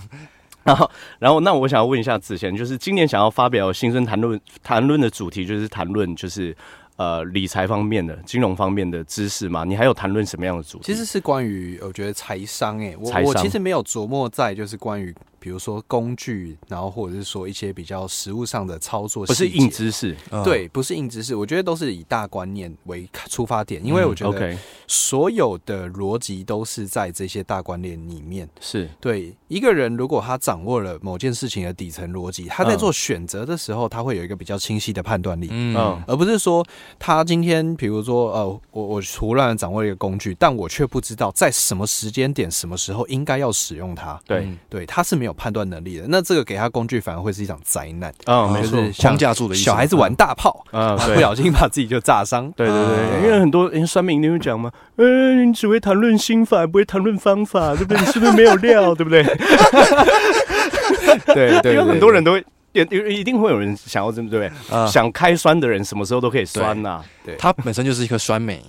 [0.63, 6.57] 然后，然后，那我想要问一下子贤，就是今年想要发表新生谈论谈论的主题，就是谈论就是
[6.97, 9.65] 呃理财方面的、金融方面的知识嘛？
[9.65, 10.85] 你还有谈论什么样的主题？
[10.85, 15.15] 其实是关于我觉得财商诶，我我其实没有琢磨在就是关于。
[15.45, 21.37] 比如说工具，然后或者是说一些比较实物上的操作，不是硬知识，对，不是硬知识。
[21.37, 28.49] 我觉得都是以大观念为出发点，因为我觉得所有的逻辑都是在这些大观念里面。
[28.59, 35.49] 是对一个人，如果他掌握了某件事情的底层逻辑，他在做选择的时候，他会有一个比较清晰的判断力。
[35.51, 35.77] 嗯，
[36.07, 36.67] 而不是说
[36.99, 44.19] 他今天，比如说，呃，我我胡乱掌握了一个工具，但我却不知道在什么时间点、什么时候应该要使用它。
[44.27, 45.34] 对，对，他是没有。
[45.35, 48.49] 判断能力的，那这个给他工具反而会是一场灾难啊！
[48.49, 52.51] 没错，框架住的小孩子玩大炮啊， 不小心把自己就炸伤。
[52.53, 54.71] 对对对，因为很多人算命你会讲吗？
[54.97, 57.99] 嗯，你只会谈论心法，不会谈论方法，对不对？
[58.01, 58.95] 你是不是没有料？
[58.95, 59.23] 对不对？
[61.35, 64.87] 对对，因为很多人都会，也一定会有人想要这么对不对？
[64.91, 67.03] 想开酸的人，什么时候都可以酸呐。
[67.25, 68.63] 对，他本身就是一颗酸梅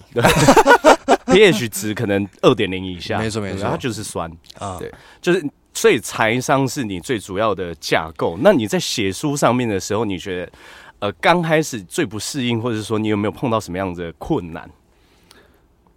[1.28, 4.78] ，pH 值可能二点零以下，没错没错，它就是酸啊。
[4.80, 4.92] 对，
[5.22, 5.44] 就是。
[5.76, 8.38] 所以财商是你最主要的架构。
[8.42, 10.52] 那你在写书上面的时候，你觉得，
[11.00, 14.68] 呃，刚开始最不适应，或者是说你有没有碰到什么样的困难？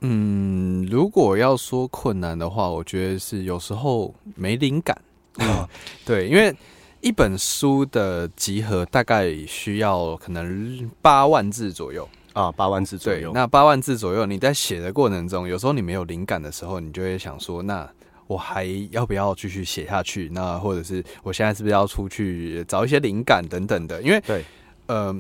[0.00, 5.00] 嗯，如果要说困难的话，我觉得是有时候没灵感。
[5.38, 5.66] 嗯，
[6.04, 6.52] 对，因为
[7.00, 13.30] 一本书的集合大概需要可能八万字左右啊，八万字左右。
[13.32, 17.88] 那八万字左右，你在写的过程中，有时候你没有灵感的时候，你就会想说，那。
[18.28, 20.28] 我还要不要继续写下去？
[20.32, 24.00] 那或者是我现在是不是要出去找一些灵感等等的？
[24.02, 24.44] 因为对，
[24.86, 25.12] 呃，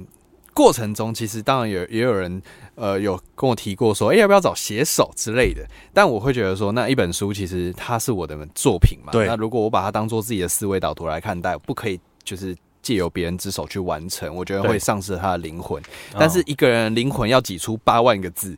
[0.54, 2.40] 过程中其实当然也也有人
[2.74, 5.66] 呃有跟我提过说，哎、欸，要不要找写手之类的？
[5.92, 9.10] 但我会觉得说，那一本书其实它是我的作品嘛。
[9.10, 9.26] 对。
[9.26, 12.54] 那如果我把它当做自己的思维导图来看待，不可以就是
[12.88, 15.82] 借由别人之手去完成，我觉得会丧失他的灵魂。
[16.18, 18.56] 但是一个人灵魂要挤出八万个字，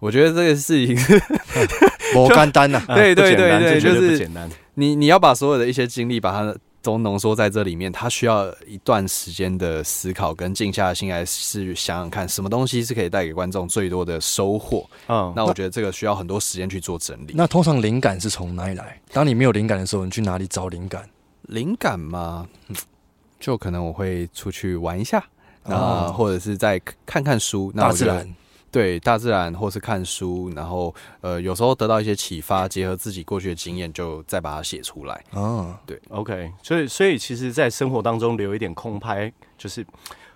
[0.00, 0.94] 我觉得这个事情。
[2.12, 4.28] 不简单呐，对对对对，就是
[4.74, 14.84] 你你要把所有的一些经历把它都浓缩在这里面，他需要一段时间的思考跟静下心来是想想看，什么东西是可以带给观众最多的收获。
[15.06, 17.32] 嗯，那我觉得这个需要很多时间去做整理。
[17.34, 19.00] 那通常灵感是从哪里来？
[19.12, 21.08] 当你没有灵感的时候，你去哪里找灵感？
[21.42, 22.48] 灵感嘛，
[23.40, 25.18] 就可能我会出去玩一下，
[25.64, 28.32] 啊，或者是再看看书，大自然。
[28.72, 35.24] 对大自然，或是看书，然后呃，有时候得到一些启发，结合自己过去的经验，就再把它写出来。
[35.32, 39.84] 哦，对，OK，所以所以其实，在生活当中留一点空拍，就是。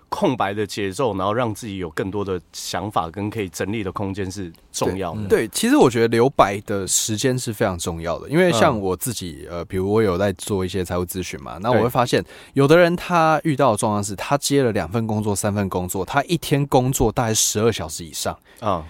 [0.09, 5.27] 空白的节奏，然后让自己有更多的想法跟可以整理的空间是重要的。
[5.27, 18.85] 对，对，其实我觉得留白的时间是非常重要的，因为像我自己，呃，比如我有在做一些财务咨询嘛，那我会发现，有的人他遇到的状况是，他接了两份工作、三份工作，他一天工作大概十二小时以上啊。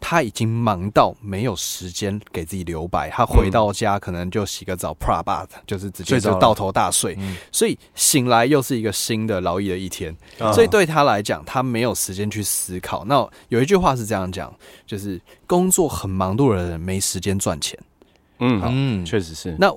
[0.00, 7.16] 他已经忙到没有时间给自己留白，他回到家可能就洗个澡，pra bat，就是直接就倒头大睡，
[7.52, 10.16] 所以醒来又是一个新的劳逸的一天，
[10.52, 13.04] 所以对他来讲，他没有时间去思考。
[13.04, 14.52] 那有一句话是这样讲，
[14.86, 17.78] 就是工作很忙碌的人没时间赚钱。
[18.38, 18.60] 嗯。
[18.64, 19.54] 嗯，确实是。
[19.58, 19.70] 那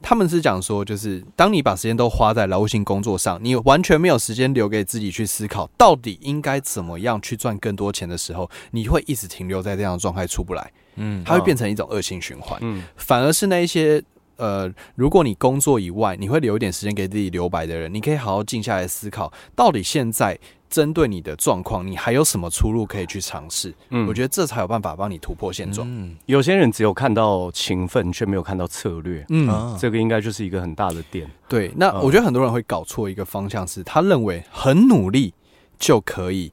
[0.00, 10.72] 他们是讲说，就是当你把时间都花在劳务性工作上，你完全没有时间留给自己去思考，到底应该怎么样去赚更多钱的时候，你会一直停留在这样的状态出不来。
[10.96, 12.58] 嗯，它会变成一种恶性循环。
[12.62, 14.02] 嗯，反而是那一些
[14.36, 20.38] 呃，如果你工作以外，你会留一点时间给自己留白的人，你可以好好静下来思考，到底现在。
[20.68, 23.74] 针对你的状况，你还有什么出路可以去尝试？
[23.90, 25.86] 嗯，我觉得这才有办法帮你突破现状。
[25.90, 29.24] 嗯，有些人只有看到勤奋，却没有看到策略。
[29.30, 31.30] 嗯，这个应该就是一个很大的点。
[31.48, 35.32] 对，那我觉得很多人会搞错一个方向，是他认为很努力
[35.78, 36.52] 就可以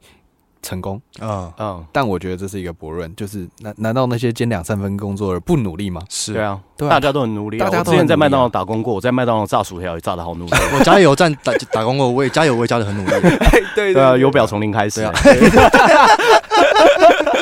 [0.66, 6.02] 成功嗯嗯，但我觉得这是一个悖论，就是难难道那些兼两三分工作的不努力吗？
[6.10, 6.60] 是对啊，
[6.90, 7.60] 大家都很努力。
[7.60, 10.52] 大家之前在麦当劳打工过，我在麦当劳炸薯条也炸的好努力。
[10.78, 13.12] 我加油站打打工过，我也加油，我也加的很努力。
[13.76, 15.08] 对对啊，油表从零开始。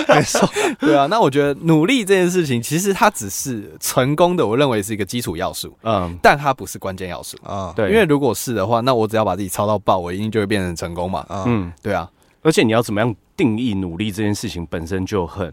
[0.07, 0.47] 没错，
[0.79, 1.07] 对啊。
[1.09, 5.75] 那我觉得努力这件事情，其实它只是成功的，我认为是一个基础要素。
[5.83, 7.73] 嗯，但它不是关键要素啊。
[7.75, 11.25] 对，因为如果是的话，那我只要把自己操到爆，我一定就会变成成功嘛。
[11.47, 12.07] 嗯，对啊。
[12.43, 15.51] 而且你要怎么样定义努力这件事情本身就很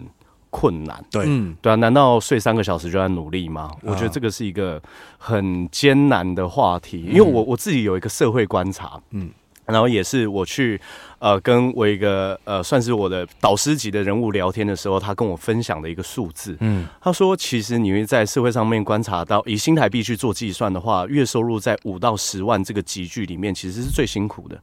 [0.51, 1.03] 困难。
[1.11, 3.71] 对，嗯，对啊，难道睡三个小时就在努力吗？
[3.83, 4.83] 我觉得这个是一个
[5.17, 7.05] 很艰难的话题。
[7.05, 9.31] 因为我我自己有一个社会观察，嗯，
[9.67, 10.81] 然后也是我去
[11.21, 24.61] 呃跟我一个呃算是我的导师级的人物聊天的时候，他跟我分享的一个数字，嗯，他说其实你会在社会上面观察到，以新台币去做计算的话，月收入在五到十万这个集聚里面，其实是最辛苦的。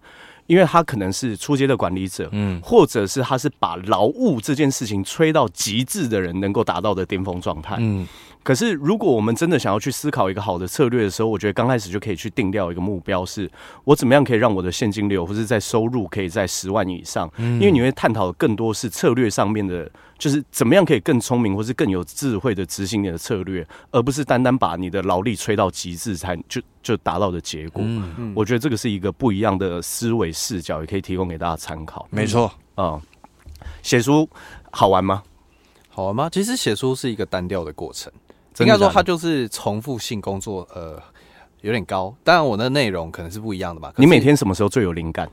[0.47, 8.07] 因为他可能是出街的管理者，嗯，或者是他是把劳务这件事情吹到极致的人能够达到的巅峰状态，嗯。
[8.43, 13.51] 可是如果我们真的想要去思考一个好的策略的时候，我觉得刚开始就可以去定掉一个目标，是
[13.83, 17.55] 我怎么样可以让我的现金流或者在收入可以在十万以上，嗯。
[17.55, 19.89] 因为你会探讨的更多是策略上面的。
[20.17, 27.83] 就是怎么样可以更聪明，或是更有智慧的执行你的策略，而不是单单把你的劳力吹到极致才就就达到的结果。
[27.85, 32.07] 嗯嗯，我觉得这个是一个不一样的思维视角，也可以提供给大家参考。
[32.09, 32.99] 没错，嗯，
[33.81, 34.27] 写书
[34.71, 35.23] 好玩吗？
[35.89, 36.29] 好玩吗？
[36.31, 38.11] 其实写书是一个单调的过程，
[38.59, 41.01] 应该说它就是重复性工作，呃，
[41.61, 42.15] 有点高。
[42.23, 43.91] 当然，我的内容可能是不一样的吧。
[43.97, 45.29] 你每天什么时候最有灵感？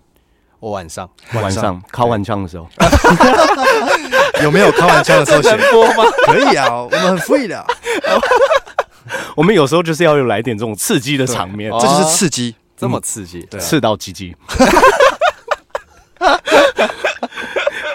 [0.61, 2.67] 我晚上，晚上 敲完枪的时候，
[4.43, 6.05] 有没有开玩笑的时候写播吗？
[6.27, 7.65] 可以啊，我们很 free 的。
[9.37, 14.35] 我们有时候就是要有来点这种刺激的场面，这就是刺激，这么刺激，刺到鸡鸡。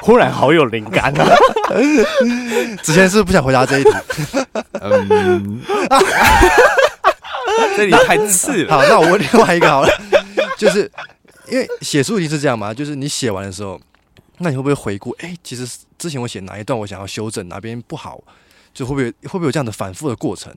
[0.02, 1.28] 忽然好有灵感啊！
[2.82, 3.92] 之前是不想回答这一题，
[4.82, 5.62] 嗯，
[7.78, 8.74] 这里太刺了。
[8.74, 9.90] 好，那我问另外一个好了，
[10.58, 10.92] 就是。
[11.52, 13.82] 因为写书一定是这样嘛，就是你写完的时候，
[14.40, 15.12] 那你会不会回顾？
[15.20, 15.68] 哎、欸，其实
[15.98, 18.20] 之前我写哪一段我想要修正，哪边不好，
[18.74, 20.56] 就会不会会不会有这样的反复的过程？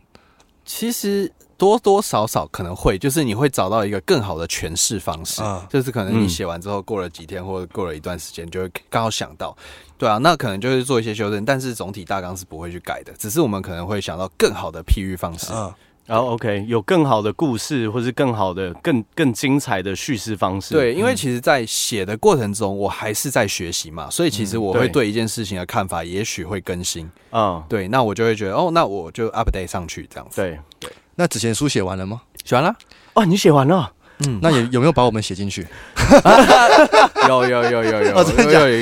[0.65, 5.43] 其实多多少少可能会，就是你会找到一个更好的诠释方式。
[5.43, 9.57] 啊，就是可能你写完之后过了几天或者过了一段时间，就会刚好想到，
[9.99, 15.53] 对啊，那可能就是做一些修正，但是总体大纲是不会去改的，只是我们可能会想到更好的譬喻方式。
[15.53, 20.75] 啊然后、oh，OK，有更好的故事，或是更好的、更更精彩的叙事方式。
[20.75, 27.09] 对，因为其实，在写的过程中，我还是在学习嘛，所以其实我会对一件事情的看法，也许会更新。
[27.31, 30.43] 嗯，对，那我就会觉得，哦，那我就 update 上去这样子。
[30.43, 32.23] 对对，那之前书写完了吗？
[32.45, 32.75] 写完了。
[33.15, 33.93] 哦，你写完了。
[34.27, 35.67] 嗯，那有有没有把我们写进去？
[37.29, 38.25] 有有有有有，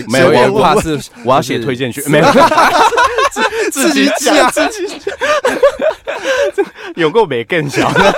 [0.08, 2.26] 没有，我怕是我要写推荐去，没有，
[3.70, 5.14] 自己讲自己讲。
[6.96, 8.14] 有够没更小的，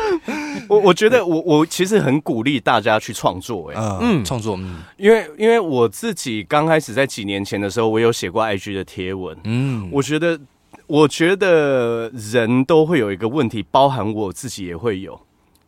[0.68, 10.38] 我我觉得我我其实很鼓励大家去创作，哎，嗯，创作，嗯，因为因为我自己刚开始在几年前的时候，我有写过 IG 的贴文，嗯，我觉得
[10.86, 15.18] 我觉得人都会有一个问题，包含我自己也会有，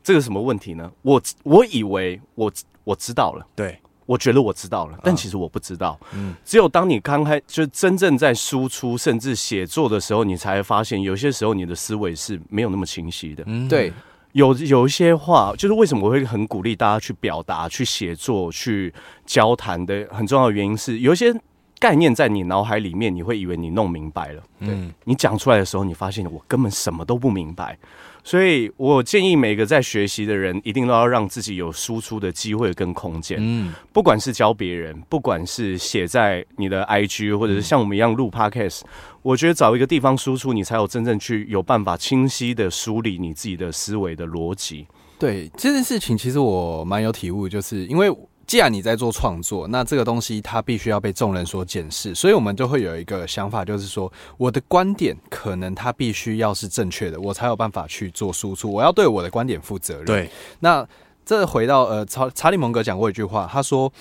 [0.02, 0.90] 这个什么问题呢？
[1.02, 2.52] 我我以为我
[2.84, 3.78] 我知道了，对。
[4.11, 5.96] 我觉得我知道了，但其实我不知道。
[6.14, 13.44] 嗯，只有当你刚开，就真正在输出甚至写作的时候，你才会发现，有些时候你的思维是没有那么清晰的。
[13.46, 13.92] 嗯，对，
[14.32, 18.92] 有有一些话，就是为什么我会很鼓励大家去表达、去写作、去
[19.24, 21.32] 交谈的很重要的原因是，有一些
[21.78, 24.42] 概念在你脑海里面，你会以为你弄明白了。
[24.58, 27.78] 对，你讲出来的时候，你发现我根本什么都不明白。
[28.22, 33.38] 所以我建议每个在学习的人，一定都要让自己有输出的机会跟空间。
[33.40, 38.82] 嗯，不管是教别人，不管是写在你的 IG，或者是像我们一样录 Podcast，
[39.22, 44.86] 我觉得找一个地方输出，你才有真正去有办法清晰的梳理你自己的思维的逻辑。
[45.18, 48.10] 对这件事情，其实我蛮有体悟，就是因为。
[48.51, 58.68] 既然你在做创作，那这个东西它必须要被众人所检视，所以我们就会有一个想法，就是说我的观点可能它必须要是正确的，我才有办法去做输出。
[58.68, 60.05] 我要对我的观点负责任。
[60.05, 60.28] 对，
[60.59, 60.84] 那
[61.24, 63.92] 这回到呃，查查理蒙格讲过一句话，他说，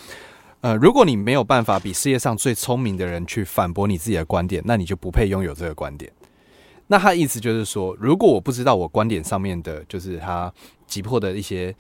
[0.62, 6.12] 呃，如果你没有办法比世界上最聪明的人去反驳你自己的观点，那你就不配拥有这个观点。
[6.88, 10.52] 那他意思就是说，如果我不知道我观点上面的，就是他
[10.88, 11.76] 急迫的一些。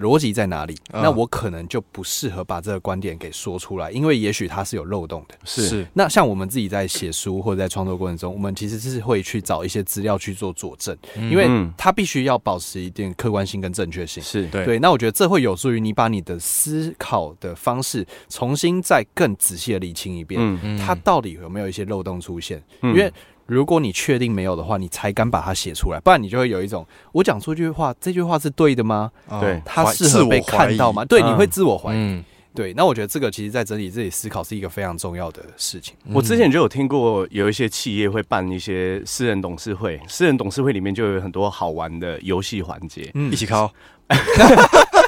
[0.00, 0.76] 逻辑在哪里？
[0.92, 5.34] 那我可能就不适合把这个观点给说出来，因为也许它是有漏洞的。
[5.44, 5.86] 是是。
[5.92, 14.22] 那像我们自己在写书或者在创作过程中，我们其实是会去找一些资料去做佐证，因为它必须要保持一定客观性跟正确性。
[14.22, 14.78] 是对对。
[14.78, 22.62] 那我觉得这会有助于你把你的思考的方式重新再更仔细的理清一遍，嗯，它到底有没有一些漏洞出现？
[22.82, 23.12] 因为
[23.46, 29.10] 如果你确定没有的话，你才敢把它写出来，不然你就会有一种我讲出这句话，这句话是对的吗？
[29.40, 31.04] 对，它适合被看到吗？
[31.04, 32.22] 对，你会自我怀疑。
[32.54, 35.92] 对，那我觉得这个其实，在整理自己思考是一个非常重要的事情。
[36.12, 43.72] 我之前就有听过，有一些企业会办一些私人董事会，私人董事会里面就有很多好玩的游戏环节，嗯，一起考。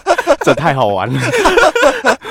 [0.46, 1.20] 这太好玩了！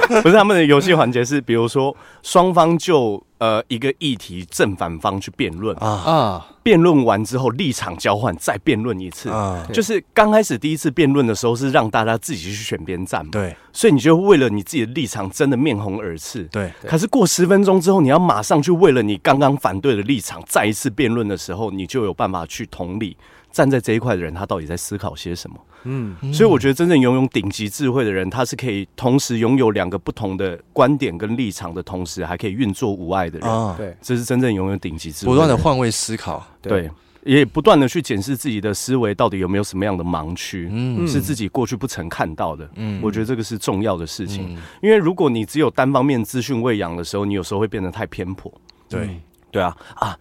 [0.23, 1.93] 不是他们的游戏环节是，比如说
[2.23, 9.67] 双方就呃一个议题正反方去辩论啊啊，辩论完之后立场交换，再辩论一次啊。
[9.73, 16.71] 就是刚开始第一次辩论的时候是让大家自己去选边站，对，所以你就为了你自己的立场真的面红耳赤，对。
[16.87, 23.17] 可是过十分钟之后，你要马上去为了你刚刚反对的立场再一次辩论的时候，你就有办法去同理。
[23.55, 25.57] 站在这一块的人，他到底在思考些什么？
[25.85, 33.49] 嗯，所以我觉得真正拥有顶级智慧的人，他是可以同时拥有两个不同的观点跟立场的同时，还可以运作无碍的人。
[33.49, 36.91] 啊，对，这是真正拥有顶级智慧，不断的换位思考，对，
[37.23, 42.69] 也不断的去检视自己的思维到底有没有什么样的盲区，嗯，是自己过去不曾看到的。
[42.75, 48.51] 嗯，我觉得这个是重要的事情，因为如果你只有单方面资讯喂养的时候，你有时候会变得太偏颇。
[48.89, 49.17] 对，
[49.49, 50.19] 对啊，啊。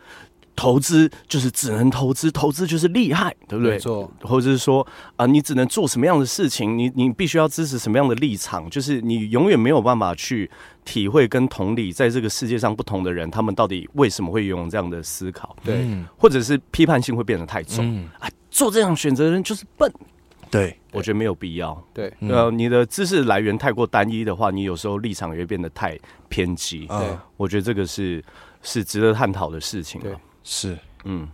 [0.56, 3.74] 投资就是只能投资，投资就是厉害，对不对？
[3.74, 4.10] 没错。
[4.20, 4.86] 或者是说
[5.16, 10.50] 啊，你只能做什么样的事情，你你必须要支持什么样的立场，就是你永远没有办法去
[10.84, 15.56] 体会跟同理，在这个世界上不同的人，他们到底为什么会有这样的思考？
[15.64, 15.86] 对，
[16.16, 19.92] 或者是批判性会变得太重、嗯、啊，做这样选择的人就是笨。
[20.50, 21.76] 对，我觉得没有必要。
[21.92, 25.98] 对，呃，你的知识来源太过单一的话，你有时候立场也会变得太
[26.28, 26.86] 偏激。
[26.86, 28.22] 对，我觉得这个是
[28.62, 30.00] 是值得探讨的事情。
[30.00, 30.14] 对。
[30.44, 31.26] 是，嗯，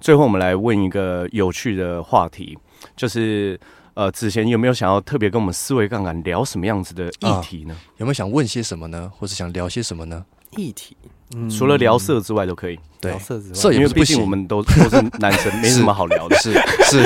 [0.00, 2.58] 最后我们来问一个有趣的话题，
[2.96, 3.58] 就是
[3.94, 7.74] 呃，子贤有没有想要特别跟我们思维杠杆聊什么样子的议题呢？
[7.74, 9.10] 啊，有没有想问些什么呢？
[9.16, 10.24] 或是想聊些什么呢？
[10.56, 10.96] 议题，
[11.34, 12.78] 嗯，除了聊色之外都可以。
[13.00, 16.36] 对，聊色之外，色因为毕竟我们都都是男生， 没什么好聊的。
[16.36, 16.52] 是
[16.84, 17.02] 是，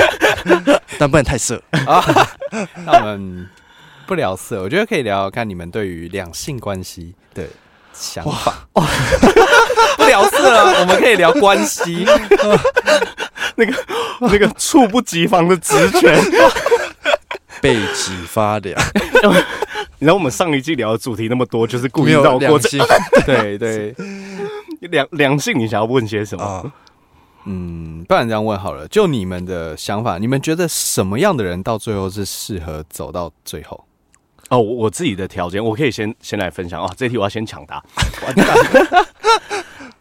[0.99, 2.03] 但不能太色啊。
[2.83, 3.47] 那我们
[4.05, 7.47] 不聊色，我觉得可以聊聊看你们对于两性关系的
[7.93, 8.67] 想法。
[10.07, 12.05] 聊色了，我们可以聊关系。
[13.55, 13.73] 那个
[14.21, 16.19] 那个猝不及防的直拳，
[17.61, 18.79] 背脊发凉。
[19.99, 22.77] 你知道我们上一季聊的主题那么多，就是故意绕过这。
[23.25, 23.95] 对对，
[24.81, 26.43] 两两性，你想要问些什么？
[26.45, 26.71] 哦、
[27.45, 33.85] 嗯，不然这样问好了，就你们的想法，你们觉得什么样的人到最后是适合走到最后？
[34.49, 36.93] 哦，我自己的条件，我可以先先来分享哦。
[36.95, 37.83] 这题我要先抢答。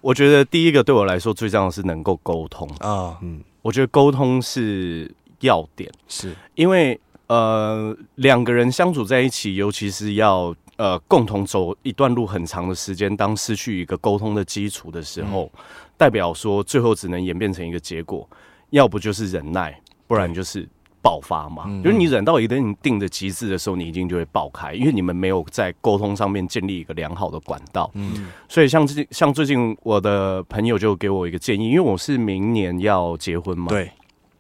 [0.07, 2.65] 我觉得第一个对我来说最重要的是能够沟通。
[2.79, 6.33] 啊，嗯，我觉得沟通是要点，是。
[6.55, 6.97] 因为
[7.27, 15.65] 呃两个人相处在一起，尤其是要呃共同走一段路很长的时间，当失去一个沟通的基础的时候，嗯、
[15.97, 18.29] 代表说最后只能演变成一个结果，
[18.71, 19.77] 要不就是忍耐，
[20.07, 20.69] 不然就是。
[21.07, 27.89] 爆发嘛，就是你忍到一定定的极致的时候，你一定就会爆开，因为你们没有在沟通上面建立一个良好的管道。
[27.95, 33.89] 嗯，所以像最像最近我的朋友就给我一个建议，因为我是明年要结婚嘛，对，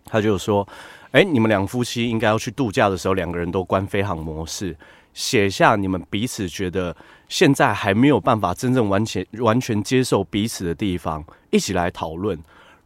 [0.06, 0.66] 他就说，
[1.12, 4.76] 哎，你们两夫妻应该要去度假的时候，两个人都关飞航模式，
[5.14, 6.96] 写下你们彼此觉得
[7.28, 12.36] 现在还没有办法真正完全完全接受彼此的地方，一起来讨论。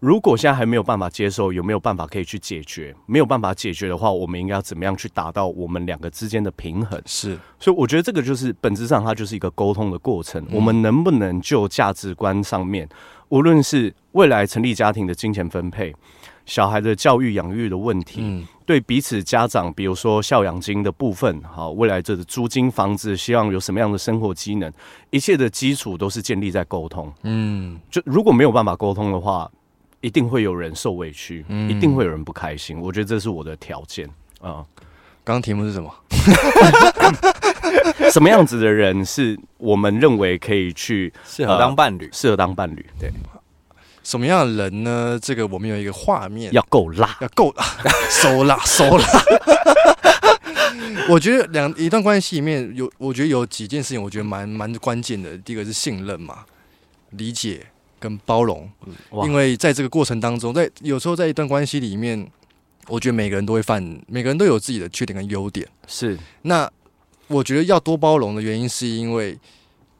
[0.00, 2.94] 如果现在还没有办法接受，有没有办法可以去解决？
[3.04, 6.98] 没有办法解决的话，我们应该要怎么样去达到我们两个之间的平衡？
[7.04, 10.42] 是，所以我觉得这个就是本质上它就是一个沟通的过程。
[10.50, 12.88] 我们能不能就价值观上面，
[13.28, 15.94] 无论是未来成立家庭的金钱分配、
[16.46, 24.72] 小孩的教育养育的问题，对彼此家长，比如说孝养金的部分，好，未来这个租金房子，希望有什么样的生活机能，
[25.10, 27.12] 一切的基础都是建立在沟通。
[27.24, 29.50] 嗯，就如果没有办法沟通的话。
[30.00, 32.80] 一定会有人受委屈，嗯、一定会有人不开心。
[32.80, 34.08] 我觉得这是我的条件
[34.40, 34.64] 啊。
[35.22, 35.94] 刚刚题目是什么？
[38.10, 42.06] 什么样子的人是我们认为可以去适合当伴侣？
[42.06, 42.84] 呃、适合当伴侣？
[42.98, 43.10] 对。
[44.02, 45.18] 什么样的人呢？
[45.22, 47.64] 这个我们有一个画面，要够辣，要够辣，
[48.10, 49.06] 收辣，收辣。
[51.08, 55.36] 我觉得两一段关系里面有，我觉得有几件事情，我觉得蛮蛮关键的。
[55.38, 56.44] 第一个是信任嘛，
[57.10, 57.66] 理解。
[58.00, 58.68] 跟包容，
[59.24, 62.28] 因为在这个过程当中，在有时候在一段关系里面，
[62.88, 65.68] 我觉得每个人都会犯，每个人都有自己的缺点跟优点。
[65.86, 66.68] 是，那
[67.28, 69.38] 我觉得要多包容的原因，是因为，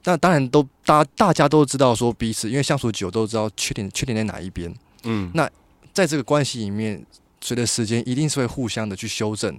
[0.05, 4.75] 那当然都大大家都知道说彼此，因为相处久都知道缺点缺点在哪一边。
[5.05, 5.49] 嗯，那
[5.93, 7.05] 在这个关系里面，
[7.41, 9.59] 随着时间一定是会互相的去修正，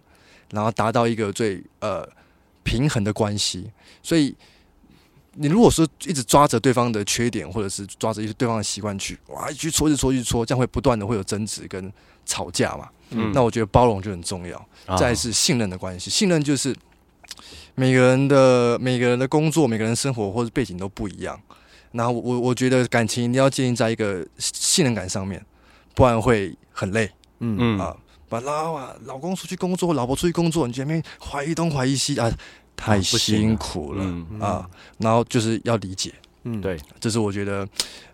[0.50, 2.08] 然后达到一个最呃
[2.64, 3.70] 平衡的关系。
[4.04, 4.36] 所以，
[5.36, 11.92] 你如果说一直抓着对方的缺点，或者是抓着一些对方的习惯去哇一直戳一直戳一直戳，这样会不断的会有争执跟
[12.26, 12.90] 吵架嘛。
[13.12, 14.70] 嗯，那我觉得包容就很重要。
[14.98, 16.76] 再来是信任的关系，信任就是
[17.76, 21.40] 每个人的每个人的工作、每个人生活或者背景都不一样。
[21.92, 25.46] 然后我我觉得感情一定要建立在一个信任感上面，
[25.94, 27.10] 不然会很累。
[27.40, 27.96] 嗯嗯啊，
[28.30, 32.32] 把老啊老公出去工作，老婆出去工作，你前面怀疑东怀疑西啊，
[32.82, 34.04] 太辛苦了
[34.40, 34.70] 啊。
[34.98, 36.14] 然后就是要理解。
[36.44, 37.68] 嗯，对，这是我觉得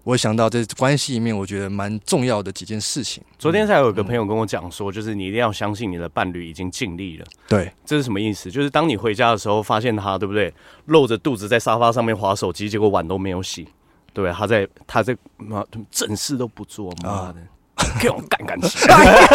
[0.04, 3.24] 我想到在关系里面，我觉得蛮重要的几件事情。
[3.40, 7.26] 昨天才有个朋友跟我讲说，就是你一定要相信你的伴侣已经尽力了。
[7.48, 8.52] 对，这是什么意思？
[8.52, 10.54] 就是当你回家的时候，发现他对不对，
[10.88, 13.66] 露着肚子在沙发上面划手机，结果碗都没有洗，
[14.12, 17.38] 对，他在他在妈正事都不做，妈的，
[18.02, 19.28] 给我干干起来！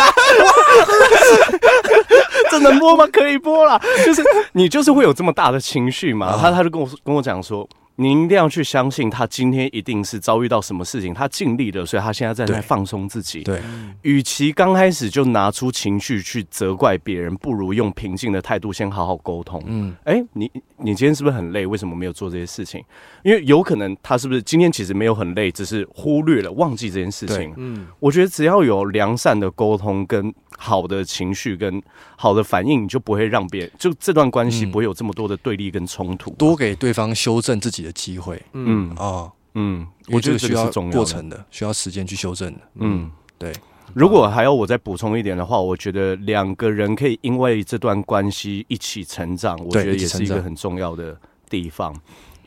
[2.50, 3.06] 这能播吗？
[3.12, 4.22] 可以播啦，就是
[4.52, 6.36] 你就是会有这么大的情绪嘛？
[6.40, 7.68] 他他就跟我跟我讲说。
[7.96, 13.42] 您一定要去相信，他今天一定是遭遇到什么事情，他尽力了，所以他现在在放松自己。
[13.42, 13.60] 对，
[14.02, 19.62] 与其刚开始就拿出情绪去责怪别人，不如用平静的态度先好好沟通。
[19.66, 21.66] 嗯，哎、欸，你你今天是不是很累？
[21.66, 22.82] 为什么没有做这些事情？
[23.22, 27.52] 因为有可能他是不是今天其实没有很累，只是忽略了、忘记这件事情。
[27.56, 31.82] 嗯，我觉得只要有良善的沟通跟好的情绪跟
[32.16, 36.30] 好的反应，你就不会让别人就这段关系不会有这么多的对立跟冲突。
[36.32, 38.90] 多给对方修正自己的机会，嗯。
[38.90, 43.52] 啊，哦、嗯，我觉得需要过程的，需要时间去修正的，嗯，对。
[43.94, 51.14] 如果还要我再补充一点的话，我觉得两个人可以因为这段关系一起成长，我觉得也是一个很重要的
[51.50, 51.94] 地方。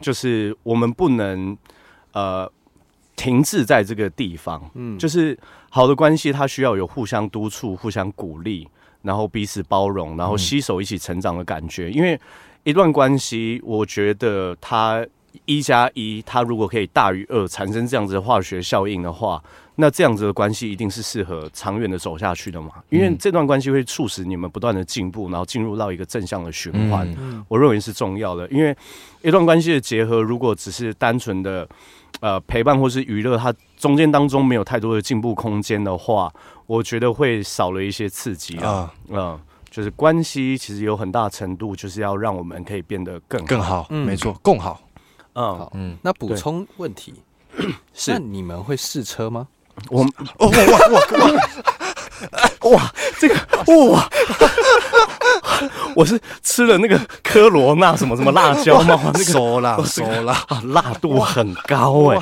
[0.01, 1.55] 就是我们不能
[2.13, 2.51] 呃
[3.15, 5.37] 停滞在这个地方，嗯，就是
[5.69, 8.67] 好的关系，它需要有互相督促、互相鼓励，
[9.03, 12.19] 然后彼此包容，然后携手一起成长的感觉，因为。
[12.67, 15.05] 一段关系，我觉得它
[15.45, 19.41] 一加一，它如果可以大于二，产生这样子的化学效应的话，
[19.75, 22.69] 那这样子的关系一定是适合长远的走下去的嘛。
[22.89, 27.07] 因为这段关系会促使你们不断的进步，然后进入到一个正向的循环。
[27.47, 28.47] 我认为是重要的。
[28.49, 28.75] 因为
[29.21, 31.67] 一段关系的结合，如果只是单纯的
[32.21, 36.31] 呃陪伴或是娱乐，它中间当中没有太多的进步空间的话，
[36.65, 38.93] 我觉得会少了一些刺激啊。
[39.09, 39.39] 嗯。
[39.71, 44.79] 就是关系其实有很大程度就是要让我们可以变得更好更好，嗯，没错，更好。
[45.35, 47.13] 嗯，好，嗯，那补充问题
[47.93, 49.47] 是， 那你们会试车吗？
[49.89, 50.07] 我，哇
[50.39, 53.35] 哇哇哇，这个
[53.91, 54.09] 哇，
[55.95, 58.99] 我是吃了那个科罗娜什么什么辣椒吗？
[59.05, 62.21] 那个熟辣熟辣， 辣度很高哎。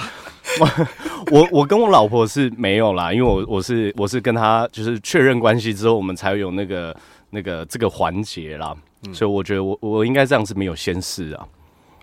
[1.31, 6.95] 我我跟我老婆是没有啦，因为我我是我是跟她就是确认关系之后，我们才有那个。
[7.35, 8.75] 那个这个环节啦，
[9.07, 11.43] 嗯、所以我觉得我我应该这样是没有先试啊。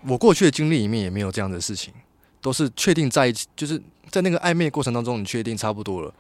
[0.07, 1.93] 我过去的经历里面也没有这样的事情，
[2.41, 3.81] 都是确定在一起，就是
[4.11, 6.13] 在那个暧昧过程当中，你确定差不多了，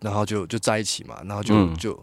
[0.00, 1.98] 然后就就在一起嘛，然后就、嗯、就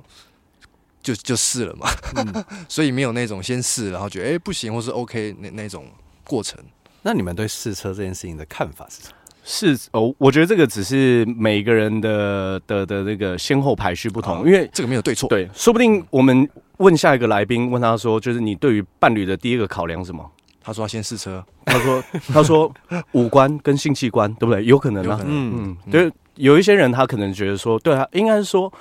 [1.01, 1.87] 就就试了嘛。
[2.15, 5.85] 嗯、 所以没有那种先试，然后觉得哎、欸、不行，或是 OK 那那种
[6.23, 6.59] 过程。
[7.01, 9.15] 那你们对试车这件事情的看法是什么？
[9.43, 15.27] 是哦，我觉得这个只是每个人的的的那个先后排序不同，因为这个没有对错。
[15.27, 20.31] 对，说不定我们问下一个来宾，问他说，就是你对于伴侣的第一个考量什么？
[20.63, 21.43] 他说要先试车。
[21.65, 22.03] 他说
[22.33, 22.71] 他说
[23.11, 24.63] 五官跟性器官对不对？
[24.63, 25.19] 有可能啊。
[25.25, 28.71] 嗯嗯，对，有一些人他可能觉得说，对啊，应该是说，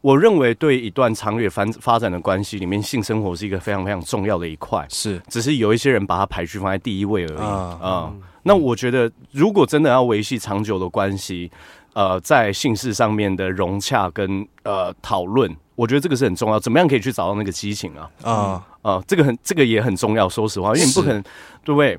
[0.00, 4.86] 我认为对一段长远发发展的关系里面，性生活是一个非常非常重要的一块。
[4.88, 8.12] 是，只是有一些人把它排序放在第一位而已啊。
[8.42, 11.50] 那我觉得，如果真的要维系长久的关系，
[11.92, 16.58] 呃，在性事上面的融洽跟呃讨论，我觉得这个是很重要。
[16.58, 18.10] 怎么样可以去找到那个激情啊？
[18.22, 20.28] 啊呃，这个很，这个也很重要。
[20.28, 21.22] 说实话，因为你不可能，
[21.64, 21.98] 对不对？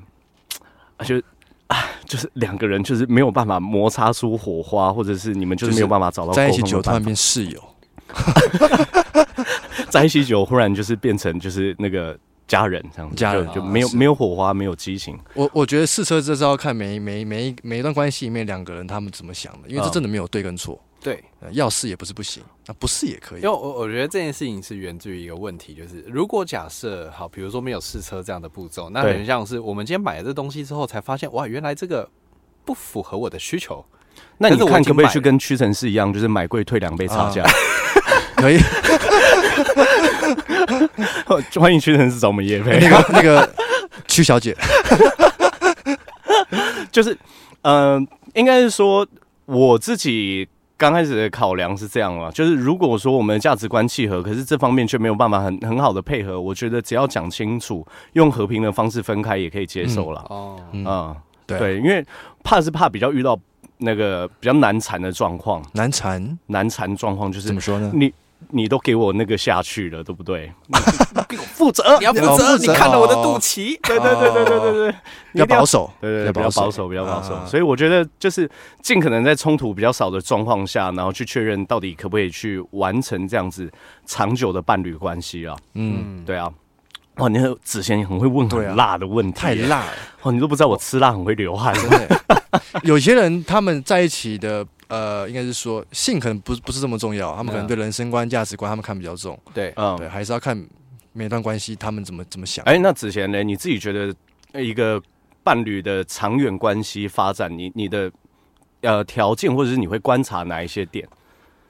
[1.05, 1.21] 就
[1.67, 7.63] 啊，就是两个人就是没有办法摩擦出火花，或者是你们就是没有办法找到在一起久突然变室友，
[9.89, 12.17] 在一起久忽然就是变成就是那个。
[12.47, 15.17] 家人这样子，家人就没有没有火花，没有激情。
[15.35, 20.77] 我我觉得试车这是要看每每每一每一段关系里面两个人他们怎么想的，因为这真的没有对跟错。
[21.03, 21.23] 对，
[21.53, 23.41] 要试也不是不行，那不试也可以。
[23.41, 32.07] 因为我我觉得这件事情是源自于一个问题，就是如果假设好，比如说没有试车这样的步骤，那很像是我们今天买了这东西之后才发现，哇，原来这个
[32.63, 33.83] 不符合我的需求。
[34.37, 37.41] 那你看可不可以去跟屈臣氏一样，就是买贵退两倍差价？
[37.41, 37.49] 啊、
[38.37, 38.59] 可以。
[41.59, 42.77] 欢迎屈臣氏找我们叶飞。
[42.79, 43.51] 那个那个
[44.07, 44.55] 屈小姐，
[46.91, 47.17] 就是
[47.63, 49.07] 嗯、呃，应该是说
[49.45, 50.47] 我自己。
[50.81, 60.25] 刚开始的考量是这样嘛，就是如果说我们的价值观契合，可是这方面却没有办法很很好的配合，我觉得只要讲清楚，用和平的方式分开也可以接受了。
[60.29, 61.15] 哦，嗯，
[61.45, 62.03] 对对，因为
[62.43, 63.39] 怕是怕比较遇到
[63.77, 67.91] 那个比较难缠的状况，难缠难缠状况就是怎么说呢？
[67.93, 68.11] 你。
[68.51, 70.51] 你都给我那个下去了，对不对？
[71.27, 72.57] 给我负责，你要负责。
[72.57, 74.91] 你看了我的肚脐，对对对对对对对，
[75.31, 77.45] 比较保守，对对，比较保守，比较保守。
[77.45, 78.49] 所以我觉得就是
[78.81, 83.71] 尽可能在冲突比较少的状况下，然后去确认到底可不可以去完成这样子
[84.05, 85.55] 长久的伴侣关系啊。
[85.75, 86.51] 嗯，对啊。
[87.15, 89.91] 哇，你子贤很会问很辣的问题，太辣了。
[90.23, 91.73] 哦，你都不知道我吃辣很会流汗。
[92.83, 94.65] 有些人他们在一起的。
[94.91, 99.39] 呃，应该是说性可能不不是这么重要，他们可能对人生观、价值观，他们看比较重。
[99.53, 100.61] 对，嗯，对，还是要看
[101.13, 102.65] 每段关系他们怎么怎么想。
[102.65, 103.41] 哎，那子贤呢？
[103.41, 104.13] 你自己觉得
[104.61, 105.01] 一个
[105.43, 108.11] 伴侣的长远关系发展，你你的
[108.81, 111.07] 呃条件，或者是你会观察哪一些点？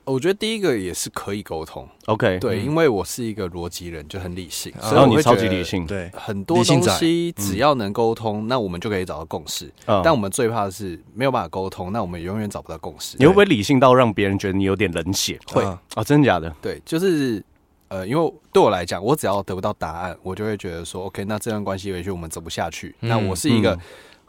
[0.04, 9.72] 我觉得第一个也是可以沟通，OK，对，因为我是一个逻辑人，就很理性，然后你超级理性，对，很多东西只要能沟通，那我们就可以找到共识。
[10.04, 13.16] 但我们最怕的是没有办法沟通，那我们永远找不到共识。
[13.20, 15.40] 你会不会理性到让别人觉得你有点冷血？
[15.48, 16.54] 会啊，真的假的？
[16.62, 17.44] 对，就是
[17.88, 22.96] 呃，因为对我来讲，我只要得不到答案，我就会觉得说，OK，那这段关系也许我们走不下去。
[23.00, 23.78] 那我是一个。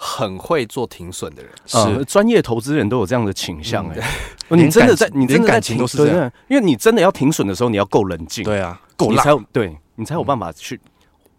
[0.05, 4.05] 很会做停损的人，是专业投资人都有这样的倾向哎。
[4.48, 9.22] 你真的在，你真的感情都是这样，因为你真的要停损的时候，你要够冷静，对啊，够辣，
[9.53, 10.80] 对你才有办法去，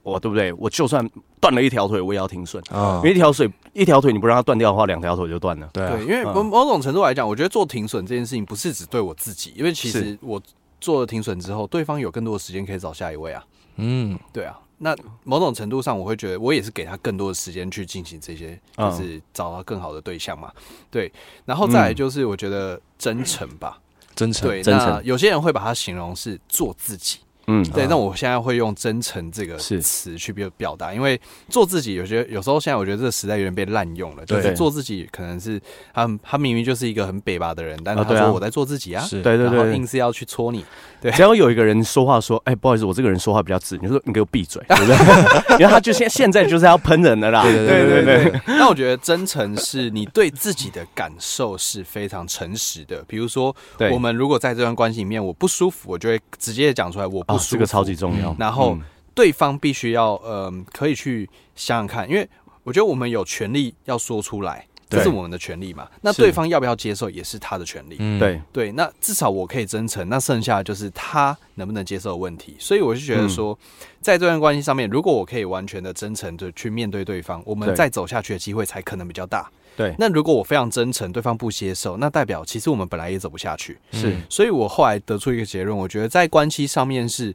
[0.01, 0.53] 我对不对？
[0.53, 1.05] 我就算
[1.41, 3.01] 断了一条腿，我也要停损啊。
[3.03, 5.69] 因为一条腿，一条腿你不让它断掉的话，两条腿就断了。
[5.73, 10.41] 对，因为某某种程度来讲，我觉得做停损这件事情不是只对我自己，因为其实我
[10.79, 13.43] 做了停损之后，对方有更多的时间可以找下一位啊。
[13.75, 14.57] 嗯，对啊。
[14.77, 20.51] 那某种程度上，我会觉得我也是给他更多的时间去进行这些，就是找到更好的对象嘛。
[20.91, 21.11] 对，
[21.45, 23.79] 然后再来就是我觉得真诚吧，
[24.15, 24.49] 真诚。
[24.49, 27.19] 对，那有些人会把它形容是做自己。
[27.47, 31.19] 嗯，对，那我现在会用“真诚”这个词去表表达，因为
[31.49, 34.25] 做自己，有些有时候现在我觉得这个时代有点被滥用了。
[34.25, 35.61] 就是，做自己可能是
[35.93, 40.63] 他他明明就是一个很北吧的人，但他说我在做自己啊，对对对，然后硬是要去戳你。
[41.01, 45.57] 对，只要有一个人说话说，哎，不好意思，我这个人说话比较直，你说你给我闭嘴， 对不对？
[45.59, 47.43] 因为他就现现在就是要喷人的啦。
[47.43, 48.41] 对对对对对。
[48.45, 53.03] 那我觉得真诚是你对自己的感受是非常诚实的。
[53.05, 53.53] 比如说，
[53.91, 57.51] 我们如果在这段关系里面我不舒服，我就会直接讲出来我不舒服。
[57.51, 58.35] 这个超级重要。
[58.39, 58.77] 然后
[59.13, 62.27] 对方必须要呃，可以去想想看，因为
[62.63, 64.65] 我觉得我们有权利要说出来。
[64.89, 65.87] 这是我们的权利嘛？
[66.01, 67.95] 那对方要不要接受也是他的权利。
[67.97, 68.71] 嗯，对对。
[68.73, 72.55] 那至少我可以真诚，那剩下的就是他能不能接受的问题。
[72.59, 73.57] 所以我就觉得说，
[74.01, 79.49] 在这段关系上面，如果我可以完全的真诚的去面对对方，我们再走下去的机会才可能比较大。
[79.75, 79.95] 对。
[79.97, 83.79] 那如果我非常真诚，对方不接受，那代表其实我们本来也走不下去。
[83.91, 84.15] 是。
[84.29, 87.33] 所以我后来得出一个结论，我觉得在关系上面是，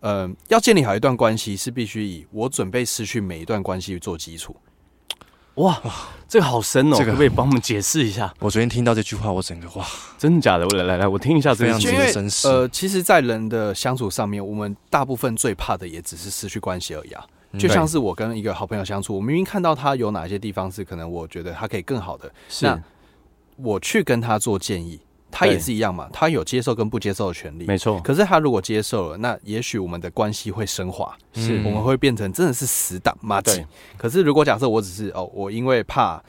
[0.00, 4.56] 呃，要建立好一段关系，是必须以我准备失去每一段关系做基础。
[5.56, 5.80] 哇，
[6.28, 6.96] 这个好深哦！
[6.98, 8.34] 这个可不可以帮我们解释一下？
[8.40, 9.86] 我昨天听到这句话，我整个哇，
[10.18, 10.66] 真的假的？
[10.66, 12.12] 我来来来，我听一下这个因为
[12.42, 17.24] 呃，其实，在人的相处上面，我们大部分最怕的也只是失去关系而已啊。
[17.58, 22.82] 就像是我跟一个好朋友相处，我明明看到他有哪些地方是可能我觉得他可以更好的，是那
[23.56, 25.00] 我去跟他做建议。
[25.36, 28.00] 他也是一样嘛，他有接受跟不接受的权利，没错。
[28.02, 33.66] 可是他如果接受了，那也许我们的关系会升华，是我们会变成真的是死党麻吉。
[33.96, 36.22] 可是如果假设我只是哦，我因为怕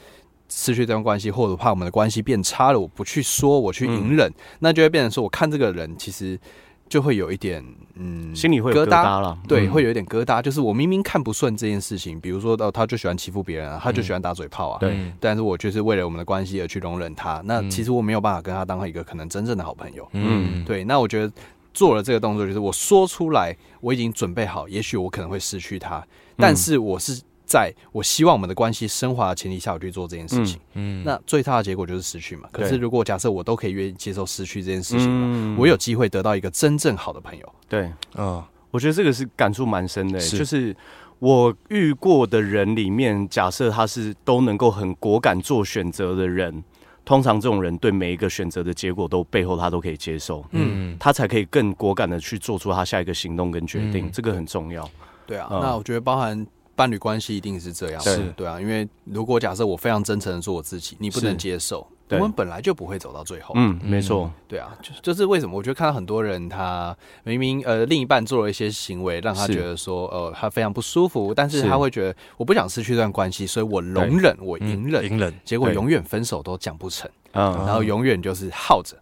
[0.49, 6.39] 失去这段关系，或者怕我们的关系变差了，我不去说，我去隐忍，那就会变成说，我看这个人其实。
[6.87, 7.63] 就会有一点，
[7.95, 9.19] 嗯，心里会有疙瘩？
[9.19, 10.41] 了，对，会有一点疙瘩。
[10.41, 14.95] 就是我明明看不顺这件事情，比如说，哦，他就喜欢欺负别人啊，他就喜欢打嘴炮啊，对。
[15.19, 20.83] 但是我就是为了我们的关系而去容忍他，那其实我没有办法跟他当一个可能真正的好朋友，嗯，对。
[20.83, 21.33] 那我觉得
[21.73, 26.05] 做了这个动作，就是我说出来，我已经准备好，也许我可能会失去他，
[26.37, 27.21] 但是我是。
[27.45, 32.49] 在我希望我们的关系升华的前提下，我去做这件事情，嗯，那最差的结果就是失去嘛。
[32.51, 37.55] 可是如果假设我都可以愿意接受失去这件事情，我有机会得到一个真正好的朋友。
[37.69, 40.75] 对，嗯，我觉得这个是感触蛮深的，就是
[41.19, 46.63] 我遇过的人里面，假设他是都能够很果敢做选择的人，
[47.05, 54.89] 通常这种人对每一个选择的结果都背后他都可以接受，嗯，他才可以更果敢的去做出他下一个行动跟决定，这个很重要。
[55.27, 56.45] 对啊，那我觉得包含。
[56.75, 58.33] 伴侣关系一定是这样，是。
[58.35, 63.53] 对啊，因为如果假设我非常真诚的做我自己，你不能接受，我们本来就不会走到最后。
[63.55, 65.57] 嗯，没错，对啊，就就是为什么？
[65.57, 78.97] 我觉得看到很多人，他明明呃另一半做了一些行为，让他觉得说呃他非常不舒服，但是他会觉得我不想失去这段关系，所以我容忍，我隐忍，隐忍，结果永远分手都讲不成，然后永远就是耗着。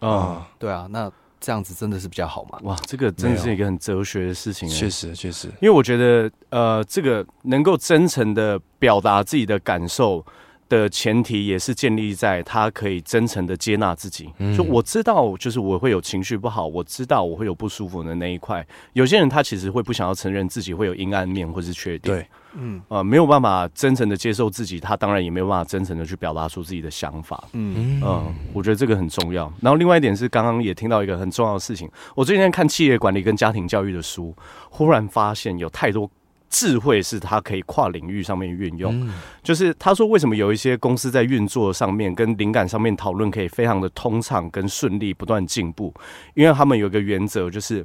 [0.00, 1.10] 啊，对啊，那
[1.44, 2.58] 这样子真的是比较好吗？
[2.62, 4.66] 哇，这个真的是一个很哲学的事情。
[4.66, 10.24] 确实，确实，因为我觉得呃，这个能够真诚的表达自己的感受。
[10.68, 18.66] 的前提也是建立在他可以真诚的接纳自己，就我知道，就是我会有情绪不好，我知道我会有不舒服的那一块。
[18.94, 28.00] 有些人他其实会不想要承认自己会有阴暗面或是缺点，对，嗯，呃，没有办法真诚的接受自己，他当然也没有办法真诚的去表达出自己的想法，嗯。
[28.02, 29.52] 嗯，我觉得这个很重要。
[29.60, 34.34] 然后另外一点是，刚刚也听到一个很重要的事情，我最近在看企业管理跟家庭教育的书，
[34.70, 36.10] 忽然发现有太多。
[36.54, 45.92] 智慧是它可以跨领域上面运用，嗯、就是他说为什么有一些公司在运作上面跟灵感上面讨论可以非常的通畅跟顺利，不断进步，
[46.34, 47.84] 因为他们有一个原则，就是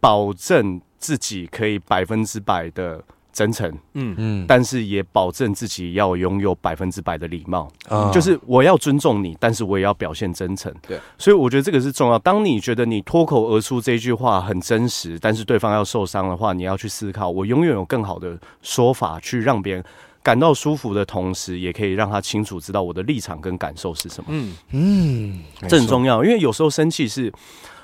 [0.00, 3.04] 保证自己可以百分之百的。
[3.38, 12.18] 真诚，嗯嗯，但是也保证自己要拥有百分之百的礼貌，嗯，就是我要尊重你，但是我也要表现真诚，对，所以我觉得这个是重要。
[12.18, 19.84] 当你觉得你脱口而出这句话很真实，但是对方要受伤的话，你要去思考，我永远有更好的说法去让别人
[20.20, 24.30] 感到舒服的同时，也可以让他清楚知道我的立场跟感受是什么。
[24.32, 27.32] 嗯嗯，这很重要，因为有时候生气是。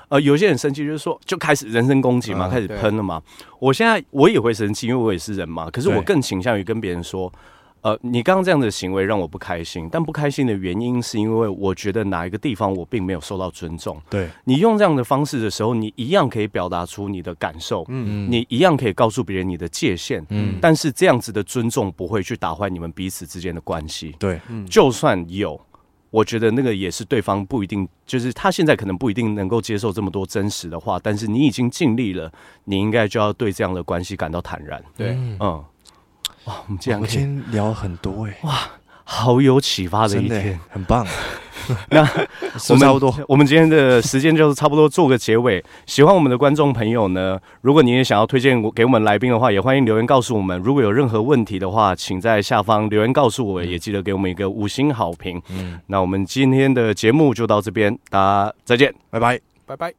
[0.09, 3.21] 呃，有些人生气就是说，就开始人身攻击嘛，开始喷了嘛。
[3.59, 5.69] 我现在我也会生气，因为我也是人嘛。
[5.71, 7.31] 可是我更倾向于跟别人说，
[7.81, 13.99] 呃，你刚刚这样的行为让我不开心，但不开心的原因是因为我觉得哪一个地方我并没有受到尊重。
[14.09, 24.15] 对，你用这样的方式的时候，你一样可以表达出你的感受，嗯，你一样可以告诉别人你的界限，嗯，但是这样子的尊重不会去打坏你们彼此之间的关系。
[24.19, 25.59] 对，嗯，就算有。
[26.15, 32.31] 我觉得那个也是对方不一定，就是他现在可能不一定能够接受这么多真实的话，但是你已经尽力了，
[32.63, 34.81] 你应该就要对这样的关系感到坦然。
[34.95, 35.09] 对，
[35.41, 35.61] 嗯，
[36.45, 38.61] 哇，我们今天聊了很多哎，哇，
[39.05, 41.05] 好有启发的一天，很棒。
[41.89, 42.01] 那
[42.69, 45.63] 我们差不多，我们今天的时间就是差不多做个结尾。
[45.87, 50.61] 喜欢我们的观众朋友呢，如果你也想要推荐给我们来宾的话，也欢迎留言告诉我们。
[50.61, 55.41] 如果有任何问题的话，请在下方留言告诉我，也记得给我们一个五星好评。
[55.49, 59.93] 嗯，那我们今天的节目就到这边，大家再见，拜拜，拜拜。